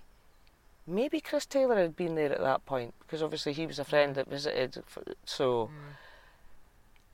maybe 0.87 1.19
Chris 1.21 1.45
Taylor 1.45 1.75
had 1.75 1.95
been 1.95 2.15
there 2.15 2.31
at 2.31 2.39
that 2.39 2.65
point 2.65 2.95
because 2.99 3.21
obviously 3.21 3.53
he 3.53 3.67
was 3.67 3.77
a 3.77 3.83
friend 3.83 4.15
that 4.15 4.27
visited. 4.27 4.83
So, 5.23 5.69
mm. 5.71 5.93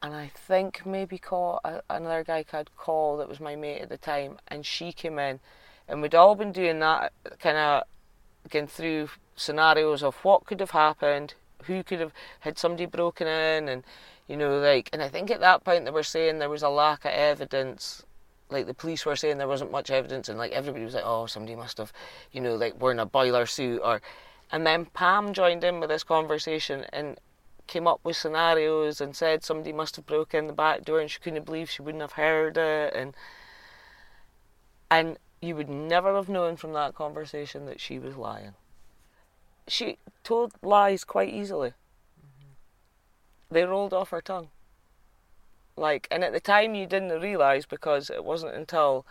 and 0.01 0.15
I 0.15 0.31
think 0.33 0.85
maybe 0.85 1.17
call 1.17 1.59
a, 1.65 1.81
another 1.89 2.23
guy 2.23 2.43
called 2.43 2.69
Call 2.77 3.17
that 3.17 3.27
was 3.27 3.41
my 3.41 3.57
mate 3.57 3.81
at 3.81 3.89
the 3.89 3.97
time, 3.97 4.37
and 4.47 4.65
she 4.65 4.93
came 4.93 5.19
in, 5.19 5.41
and 5.89 6.01
we'd 6.01 6.15
all 6.15 6.35
been 6.35 6.53
doing 6.53 6.79
that 6.79 7.11
kind 7.41 7.57
of 7.57 7.83
going 8.49 8.67
through 8.67 9.09
scenarios 9.35 10.03
of 10.03 10.15
what 10.23 10.45
could 10.45 10.61
have 10.61 10.71
happened, 10.71 11.33
who 11.63 11.83
could 11.83 11.99
have 11.99 12.13
had 12.39 12.57
somebody 12.57 12.85
broken 12.85 13.27
in, 13.27 13.67
and 13.67 13.83
you 14.27 14.35
know, 14.35 14.59
like, 14.59 14.89
and 14.93 15.01
I 15.01 15.07
think 15.07 15.31
at 15.31 15.39
that 15.39 15.63
point 15.63 15.85
they 15.85 15.91
were 15.91 16.03
saying 16.03 16.39
there 16.39 16.49
was 16.49 16.63
a 16.63 16.69
lack 16.69 17.05
of 17.05 17.11
evidence. 17.11 18.03
Like 18.49 18.65
the 18.65 18.73
police 18.73 19.05
were 19.05 19.15
saying 19.15 19.37
there 19.37 19.47
wasn't 19.47 19.71
much 19.71 19.89
evidence, 19.89 20.29
and 20.29 20.37
like 20.37 20.51
everybody 20.51 20.85
was 20.85 20.93
like, 20.93 21.03
"Oh, 21.05 21.25
somebody 21.25 21.55
must 21.55 21.77
have, 21.77 21.91
you 22.31 22.41
know, 22.41 22.55
like 22.55 22.81
wearing 22.81 22.99
a 22.99 23.05
boiler 23.05 23.45
suit," 23.45 23.81
or, 23.83 24.01
and 24.51 24.65
then 24.65 24.85
Pam 24.85 25.33
joined 25.33 25.63
in 25.63 25.79
with 25.79 25.89
this 25.89 26.03
conversation 26.03 26.85
and 26.93 27.19
came 27.67 27.87
up 27.87 27.99
with 28.03 28.15
scenarios 28.15 29.01
and 29.01 29.15
said 29.15 29.43
somebody 29.43 29.73
must 29.73 29.97
have 29.97 30.05
broken 30.05 30.47
the 30.47 30.53
back 30.53 30.85
door 30.85 31.01
and 31.01 31.11
she 31.11 31.19
couldn't 31.19 31.45
believe 31.45 31.69
she 31.69 31.81
wouldn't 31.81 32.01
have 32.01 32.13
heard 32.13 32.57
it, 32.57 32.93
and 32.95 33.15
and 34.89 35.17
you 35.41 35.55
would 35.55 35.69
never 35.69 36.15
have 36.15 36.29
known 36.29 36.55
from 36.55 36.73
that 36.73 36.95
conversation 36.95 37.65
that 37.65 37.79
she 37.79 37.99
was 37.99 38.15
lying. 38.15 38.53
She 39.67 39.97
told 40.23 40.53
lies 40.61 41.03
quite 41.03 41.33
easily. 41.33 41.73
They 43.49 43.63
rolled 43.63 43.93
off 43.93 44.09
her 44.09 44.21
tongue. 44.21 44.49
Like, 45.75 46.07
and 46.09 46.23
at 46.23 46.33
the 46.33 46.39
time 46.39 46.75
you 46.75 46.87
didn't 46.87 47.21
realise 47.21 47.65
because 47.65 48.09
it 48.09 48.25
wasn't 48.25 48.55
until 48.55 49.05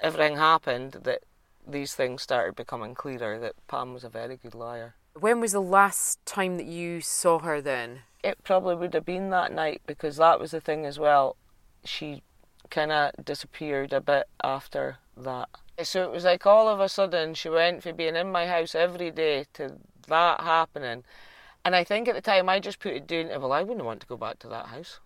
everything 0.00 0.36
happened 0.36 0.98
that 1.02 1.22
these 1.66 1.94
things 1.94 2.22
started 2.22 2.56
becoming 2.56 2.94
clearer 2.94 3.38
that 3.38 3.54
Pam 3.68 3.92
was 3.92 4.04
a 4.04 4.08
very 4.08 4.36
good 4.36 4.54
liar. 4.54 4.94
When 5.18 5.40
was 5.40 5.52
the 5.52 5.60
last 5.60 6.24
time 6.24 6.56
that 6.56 6.66
you 6.66 7.00
saw 7.00 7.38
her 7.40 7.60
then? 7.60 8.00
It 8.24 8.42
probably 8.44 8.74
would 8.76 8.94
have 8.94 9.04
been 9.04 9.30
that 9.30 9.52
night 9.52 9.82
because 9.86 10.16
that 10.16 10.40
was 10.40 10.52
the 10.52 10.60
thing 10.60 10.86
as 10.86 10.98
well. 10.98 11.36
She 11.84 12.22
kind 12.70 12.90
of 12.90 13.12
disappeared 13.22 13.92
a 13.92 14.00
bit 14.00 14.28
after 14.42 14.96
that. 15.16 15.48
So 15.82 16.02
it 16.02 16.10
was 16.10 16.24
like 16.24 16.46
all 16.46 16.68
of 16.68 16.80
a 16.80 16.88
sudden 16.88 17.34
she 17.34 17.48
went 17.48 17.82
from 17.82 17.96
being 17.96 18.16
in 18.16 18.32
my 18.32 18.46
house 18.46 18.74
every 18.74 19.10
day 19.10 19.46
to 19.54 19.74
that 20.08 20.40
happening. 20.40 21.04
And 21.64 21.76
I 21.76 21.84
think 21.84 22.08
at 22.08 22.14
the 22.14 22.20
time 22.20 22.48
I 22.48 22.58
just 22.58 22.80
put 22.80 22.92
it 22.92 23.06
down 23.06 23.28
to, 23.28 23.38
well, 23.38 23.52
I 23.52 23.62
wouldn't 23.62 23.86
want 23.86 24.00
to 24.00 24.06
go 24.06 24.16
back 24.16 24.38
to 24.40 24.48
that 24.48 24.66
house. 24.66 25.00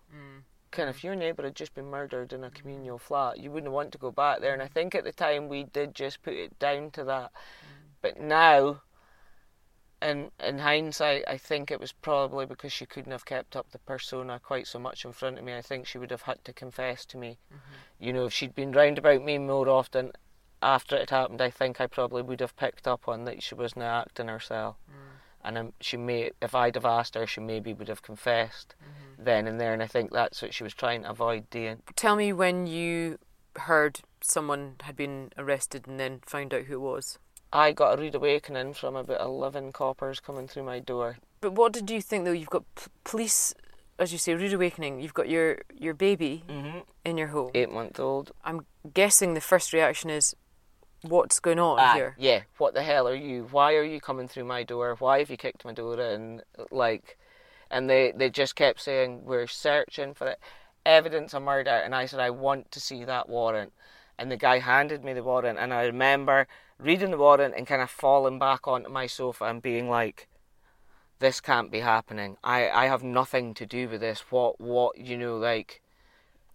kind 0.71 0.89
of 0.89 0.95
if 0.95 1.03
your 1.03 1.15
neighbour 1.15 1.43
had 1.43 1.55
just 1.55 1.73
been 1.73 1.89
murdered 1.89 2.33
in 2.33 2.43
a 2.43 2.51
communal 2.51 2.97
flat, 2.97 3.39
you 3.39 3.51
wouldn't 3.51 3.71
want 3.71 3.91
to 3.91 3.97
go 3.97 4.11
back 4.11 4.41
there. 4.41 4.53
And 4.53 4.61
I 4.61 4.67
think 4.67 4.95
at 4.95 5.03
the 5.03 5.11
time 5.11 5.49
we 5.49 5.63
did 5.63 5.95
just 5.95 6.21
put 6.21 6.33
it 6.33 6.57
down 6.59 6.91
to 6.91 7.03
that. 7.05 7.31
But 8.01 8.19
now, 8.19 8.81
in 10.01 10.31
in 10.43 10.59
hindsight, 10.59 11.23
I 11.27 11.37
think 11.37 11.71
it 11.71 11.79
was 11.79 11.91
probably 11.91 12.45
because 12.45 12.71
she 12.71 12.85
couldn't 12.85 13.11
have 13.11 13.25
kept 13.25 13.55
up 13.55 13.71
the 13.71 13.79
persona 13.79 14.39
quite 14.39 14.67
so 14.67 14.79
much 14.79 15.05
in 15.05 15.13
front 15.13 15.37
of 15.37 15.43
me. 15.43 15.55
I 15.55 15.61
think 15.61 15.87
she 15.87 15.97
would 15.97 16.11
have 16.11 16.23
had 16.23 16.43
to 16.45 16.53
confess 16.53 17.05
to 17.07 17.17
me. 17.17 17.37
Mm-hmm. 17.51 18.05
You 18.05 18.13
know, 18.13 18.25
if 18.25 18.33
she'd 18.33 18.55
been 18.55 18.71
round 18.71 18.97
about 18.97 19.23
me 19.23 19.37
more 19.37 19.69
often 19.69 20.11
after 20.61 20.95
it 20.95 21.09
happened, 21.09 21.41
I 21.41 21.49
think 21.49 21.79
I 21.79 21.87
probably 21.87 22.21
would 22.21 22.41
have 22.41 22.55
picked 22.55 22.87
up 22.87 23.07
on 23.07 23.25
that 23.25 23.41
she 23.41 23.55
wasn't 23.55 23.83
acting 23.83 24.27
herself. 24.27 24.75
Mm. 24.89 25.06
And 25.47 25.57
um, 25.57 25.73
she 25.79 25.95
may, 25.95 26.31
if 26.41 26.53
I'd 26.53 26.75
have 26.75 26.85
asked 26.85 27.15
her, 27.15 27.25
she 27.25 27.39
maybe 27.39 27.73
would 27.73 27.87
have 27.87 28.01
confessed 28.01 28.75
mm-hmm. 28.83 29.23
then 29.23 29.47
and 29.47 29.59
there. 29.59 29.73
And 29.73 29.81
I 29.81 29.87
think 29.87 30.11
that's 30.11 30.41
what 30.41 30.53
she 30.53 30.63
was 30.63 30.73
trying 30.73 31.03
to 31.03 31.09
avoid 31.09 31.49
doing. 31.49 31.81
Tell 31.95 32.17
me 32.17 32.33
when 32.33 32.67
you 32.67 33.17
heard 33.55 34.01
someone 34.21 34.75
had 34.83 34.95
been 34.95 35.31
arrested 35.37 35.87
and 35.87 35.99
then 35.99 36.19
found 36.25 36.53
out 36.53 36.65
who 36.65 36.75
it 36.75 36.81
was. 36.81 37.17
I 37.53 37.71
got 37.71 37.97
a 37.97 38.01
rude 38.01 38.15
awakening 38.15 38.73
from 38.73 38.97
about 38.97 39.21
11 39.21 39.71
coppers 39.71 40.19
coming 40.19 40.47
through 40.47 40.63
my 40.63 40.79
door. 40.79 41.17
But 41.39 41.53
what 41.53 41.71
did 41.71 41.89
you 41.89 42.01
think 42.01 42.25
though? 42.25 42.33
You've 42.33 42.49
got 42.49 42.63
p- 42.75 42.91
police, 43.05 43.53
as 43.97 44.11
you 44.11 44.17
say, 44.17 44.33
rude 44.33 44.53
awakening. 44.53 44.99
You've 44.99 45.13
got 45.13 45.29
your, 45.29 45.59
your 45.73 45.93
baby 45.93 46.43
mm-hmm. 46.49 46.79
in 47.05 47.17
your 47.17 47.27
home. 47.27 47.51
Eight 47.55 47.71
month 47.71 48.01
old. 48.01 48.33
I'm 48.43 48.65
guessing 48.93 49.33
the 49.33 49.41
first 49.41 49.71
reaction 49.71 50.09
is, 50.09 50.35
what's 51.01 51.39
going 51.39 51.59
on 51.59 51.79
ah, 51.79 51.93
here? 51.93 52.15
Yeah, 52.17 52.41
what 52.57 52.73
the 52.73 52.83
hell 52.83 53.07
are 53.07 53.15
you? 53.15 53.47
Why 53.51 53.75
are 53.75 53.83
you 53.83 53.99
coming 53.99 54.27
through 54.27 54.45
my 54.45 54.63
door? 54.63 54.95
Why 54.99 55.19
have 55.19 55.29
you 55.29 55.37
kicked 55.37 55.65
my 55.65 55.73
door 55.73 55.99
in? 55.99 56.41
Like, 56.71 57.17
and 57.69 57.89
they, 57.89 58.13
they 58.15 58.29
just 58.29 58.55
kept 58.55 58.81
saying, 58.81 59.25
we're 59.25 59.47
searching 59.47 60.13
for 60.13 60.27
it. 60.27 60.39
evidence 60.87 61.33
of 61.33 61.43
murder. 61.43 61.69
And 61.69 61.93
I 61.93 62.05
said, 62.05 62.19
I 62.19 62.29
want 62.29 62.71
to 62.71 62.79
see 62.79 63.03
that 63.03 63.29
warrant. 63.29 63.73
And 64.17 64.31
the 64.31 64.37
guy 64.37 64.59
handed 64.59 65.03
me 65.03 65.13
the 65.13 65.23
warrant. 65.23 65.59
And 65.59 65.73
I 65.73 65.83
remember 65.83 66.47
reading 66.79 67.11
the 67.11 67.17
warrant 67.17 67.53
and 67.55 67.67
kind 67.67 67.81
of 67.81 67.89
falling 67.89 68.39
back 68.39 68.67
onto 68.67 68.89
my 68.89 69.05
sofa 69.05 69.45
and 69.45 69.61
being 69.61 69.89
like, 69.89 70.27
this 71.19 71.41
can't 71.41 71.71
be 71.71 71.81
happening. 71.81 72.37
I, 72.43 72.69
I 72.69 72.85
have 72.85 73.03
nothing 73.03 73.53
to 73.55 73.65
do 73.65 73.89
with 73.89 74.01
this. 74.01 74.25
What, 74.29 74.59
what, 74.61 74.97
you 74.97 75.17
know, 75.17 75.37
like, 75.37 75.81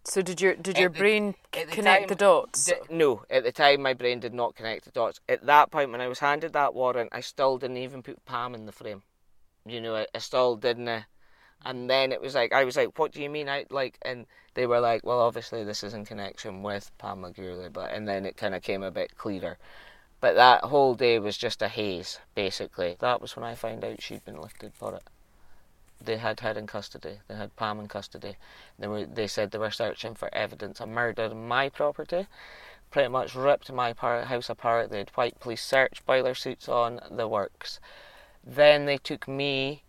so 0.04 0.20
did 0.20 0.40
your 0.40 0.54
did 0.54 0.78
your 0.78 0.88
the, 0.88 0.98
brain 0.98 1.34
the 1.52 1.64
connect 1.66 2.02
time, 2.02 2.08
the 2.08 2.14
dots? 2.14 2.66
D- 2.66 2.74
no, 2.90 3.22
at 3.30 3.44
the 3.44 3.52
time 3.52 3.82
my 3.82 3.94
brain 3.94 4.20
did 4.20 4.34
not 4.34 4.56
connect 4.56 4.84
the 4.84 4.90
dots. 4.90 5.20
At 5.28 5.46
that 5.46 5.70
point, 5.70 5.92
when 5.92 6.00
I 6.00 6.08
was 6.08 6.18
handed 6.18 6.52
that 6.54 6.74
warrant, 6.74 7.10
I 7.12 7.20
still 7.20 7.58
didn't 7.58 7.76
even 7.76 8.02
put 8.02 8.24
Pam 8.24 8.54
in 8.54 8.66
the 8.66 8.72
frame. 8.72 9.02
You 9.64 9.80
know, 9.80 9.94
I, 9.94 10.06
I 10.14 10.18
still 10.18 10.56
didn't. 10.56 10.88
Uh, 10.88 11.02
and 11.64 11.88
then 11.88 12.10
it 12.10 12.20
was 12.20 12.34
like 12.34 12.52
I 12.52 12.64
was 12.64 12.76
like, 12.76 12.98
"What 12.98 13.12
do 13.12 13.22
you 13.22 13.30
mean?" 13.30 13.48
I 13.48 13.64
like, 13.70 13.98
and 14.02 14.26
they 14.54 14.66
were 14.66 14.80
like, 14.80 15.04
"Well, 15.04 15.20
obviously 15.20 15.62
this 15.62 15.84
is 15.84 15.94
in 15.94 16.04
connection 16.04 16.62
with 16.62 16.90
Pamela 16.98 17.32
Gourley," 17.32 17.72
but 17.72 17.92
and 17.92 18.08
then 18.08 18.26
it 18.26 18.36
kind 18.36 18.54
of 18.54 18.62
came 18.62 18.82
a 18.82 18.90
bit 18.90 19.16
clearer. 19.16 19.58
But 20.20 20.34
that 20.34 20.64
whole 20.64 20.94
day 20.94 21.18
was 21.18 21.36
just 21.36 21.62
a 21.62 21.68
haze, 21.68 22.18
basically. 22.34 22.96
That 23.00 23.20
was 23.20 23.36
when 23.36 23.44
I 23.44 23.54
found 23.54 23.84
out 23.84 24.02
she'd 24.02 24.24
been 24.24 24.40
lifted 24.40 24.72
for 24.74 24.94
it 24.94 25.02
they 26.04 26.16
had 26.16 26.40
her 26.40 26.50
in 26.52 26.66
custody. 26.66 27.20
They 27.28 27.34
had 27.34 27.56
Pam 27.56 27.80
in 27.80 27.88
custody. 27.88 28.36
They 28.78 28.86
were. 28.86 29.06
They 29.06 29.26
said 29.26 29.50
they 29.50 29.58
were 29.58 29.70
searching 29.70 30.14
for 30.14 30.32
evidence 30.34 30.80
of 30.80 30.88
murder 30.88 31.24
on 31.24 31.48
my 31.48 31.68
property. 31.68 32.26
Pretty 32.90 33.08
much 33.08 33.34
ripped 33.34 33.72
my 33.72 33.94
house 33.94 34.50
apart. 34.50 34.90
They 34.90 34.98
had 34.98 35.10
white 35.10 35.40
police 35.40 35.62
search, 35.62 36.04
boiler 36.04 36.34
suits 36.34 36.68
on, 36.68 37.00
the 37.10 37.26
works. 37.26 37.80
Then 38.44 38.84
they 38.86 38.98
took 38.98 39.26
me 39.26 39.82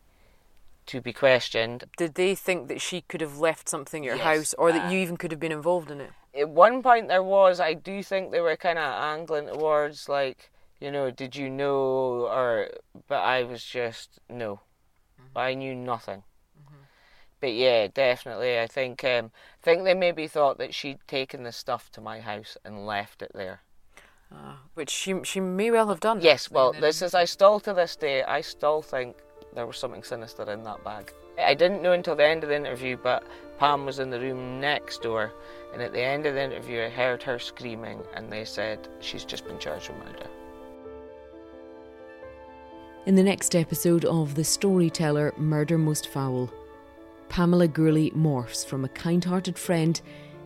to 0.85 1.01
be 1.01 1.13
questioned. 1.13 1.85
Did 1.97 2.15
they 2.15 2.35
think 2.35 2.67
that 2.67 2.81
she 2.81 3.01
could 3.01 3.21
have 3.21 3.39
left 3.39 3.69
something 3.69 4.03
at 4.03 4.05
your 4.05 4.15
yes, 4.15 4.23
house, 4.23 4.53
or 4.57 4.71
that 4.71 4.87
uh, 4.87 4.89
you 4.89 4.99
even 4.99 5.17
could 5.17 5.31
have 5.31 5.39
been 5.39 5.51
involved 5.51 5.91
in 5.91 6.01
it? 6.01 6.11
At 6.37 6.49
one 6.49 6.81
point, 6.81 7.07
there 7.07 7.23
was. 7.23 7.59
I 7.59 7.73
do 7.73 8.03
think 8.03 8.31
they 8.31 8.41
were 8.41 8.55
kind 8.55 8.79
of 8.79 8.85
angling 8.85 9.47
towards 9.47 10.09
like, 10.09 10.51
you 10.79 10.91
know, 10.91 11.11
did 11.11 11.35
you 11.35 11.49
know, 11.49 12.27
or 12.27 12.69
but 13.07 13.19
I 13.19 13.43
was 13.43 13.63
just 13.63 14.19
no. 14.29 14.61
I 15.35 15.53
knew 15.53 15.75
nothing. 15.75 16.23
Mm-hmm. 16.59 16.83
But 17.39 17.53
yeah, 17.53 17.87
definitely. 17.87 18.59
I 18.59 18.67
think 18.67 19.03
um, 19.03 19.31
I 19.61 19.63
think 19.63 19.83
they 19.83 19.93
maybe 19.93 20.27
thought 20.27 20.57
that 20.57 20.73
she'd 20.73 20.99
taken 21.07 21.43
the 21.43 21.51
stuff 21.51 21.91
to 21.91 22.01
my 22.01 22.19
house 22.19 22.57
and 22.63 22.85
left 22.85 23.21
it 23.21 23.31
there. 23.33 23.61
Uh, 24.31 24.55
which 24.73 24.89
she 24.89 25.15
she 25.23 25.39
may 25.39 25.69
well 25.69 25.89
have 25.89 25.99
done. 25.99 26.21
Yes, 26.21 26.49
well, 26.49 26.73
this 26.73 27.01
is 27.01 27.13
I 27.13 27.25
still 27.25 27.59
to 27.61 27.73
this 27.73 27.95
day 27.95 28.23
I 28.23 28.41
still 28.41 28.81
think 28.81 29.17
there 29.53 29.67
was 29.67 29.77
something 29.77 30.03
sinister 30.03 30.49
in 30.51 30.63
that 30.63 30.83
bag. 30.83 31.13
I 31.39 31.53
didn't 31.53 31.81
know 31.81 31.93
until 31.93 32.15
the 32.15 32.25
end 32.25 32.43
of 32.43 32.49
the 32.49 32.55
interview, 32.55 32.97
but 32.97 33.23
Pam 33.59 33.85
was 33.85 33.99
in 33.99 34.09
the 34.09 34.19
room 34.19 34.59
next 34.59 35.01
door, 35.01 35.31
and 35.73 35.81
at 35.81 35.93
the 35.93 36.01
end 36.01 36.25
of 36.25 36.35
the 36.35 36.43
interview, 36.43 36.81
I 36.81 36.89
heard 36.89 37.23
her 37.23 37.39
screaming, 37.39 38.01
and 38.13 38.31
they 38.31 38.45
said 38.45 38.87
she's 38.99 39.25
just 39.25 39.45
been 39.45 39.59
charged 39.59 39.89
with 39.89 39.99
murder. 39.99 40.27
In 43.05 43.15
the 43.15 43.23
next 43.23 43.53
episode 43.53 44.05
of 44.05 44.33
The 44.33 44.45
Storyteller 44.45 45.33
Murder 45.35 45.77
Most 45.77 46.07
Foul, 46.07 46.49
Pamela 47.27 47.67
Gourley 47.67 48.13
morphs 48.13 48.65
from 48.65 48.85
a 48.85 48.89
kind 48.89 49.21
hearted 49.25 49.59
friend 49.59 49.99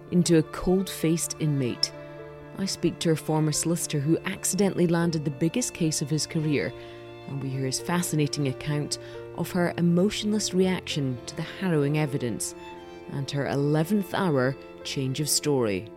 into 0.10 0.40
a 0.40 0.44
cold 0.44 0.90
faced 0.90 1.36
inmate. 1.40 1.92
I 2.58 2.66
speak 2.66 2.98
to 3.00 3.10
her 3.10 3.16
former 3.16 3.52
solicitor 3.52 4.00
who 4.00 4.18
accidentally 4.26 4.88
landed 4.88 5.24
the 5.24 5.30
biggest 5.30 5.76
case 5.76 6.02
of 6.02 6.10
his 6.10 6.26
career, 6.26 6.74
and 7.28 7.44
we 7.44 7.50
hear 7.50 7.64
his 7.64 7.80
fascinating 7.80 8.48
account 8.48 8.98
of 9.38 9.52
her 9.52 9.76
emotionless 9.78 10.56
reaction 10.56 11.16
to 11.28 11.36
the 11.36 11.44
harrowing 11.44 12.00
evidence 12.00 12.56
and 13.12 13.30
her 13.30 13.46
11th 13.46 14.16
hour 14.16 14.56
change 14.84 15.20
of 15.20 15.30
story. 15.30 15.92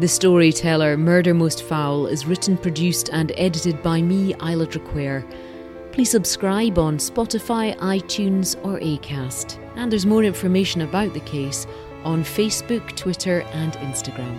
The 0.00 0.06
Storyteller 0.06 0.96
Murder 0.96 1.34
Most 1.34 1.64
Foul 1.64 2.06
is 2.06 2.24
written, 2.24 2.56
produced, 2.56 3.10
and 3.12 3.32
edited 3.36 3.82
by 3.82 4.00
me, 4.00 4.32
Isla 4.34 4.68
Traquair. 4.68 5.28
Please 5.90 6.08
subscribe 6.08 6.78
on 6.78 6.98
Spotify, 6.98 7.76
iTunes, 7.78 8.54
or 8.64 8.78
Acast. 8.78 9.58
And 9.74 9.90
there's 9.90 10.06
more 10.06 10.22
information 10.22 10.82
about 10.82 11.14
the 11.14 11.20
case 11.20 11.66
on 12.04 12.22
Facebook, 12.22 12.94
Twitter, 12.94 13.40
and 13.52 13.72
Instagram. 13.72 14.38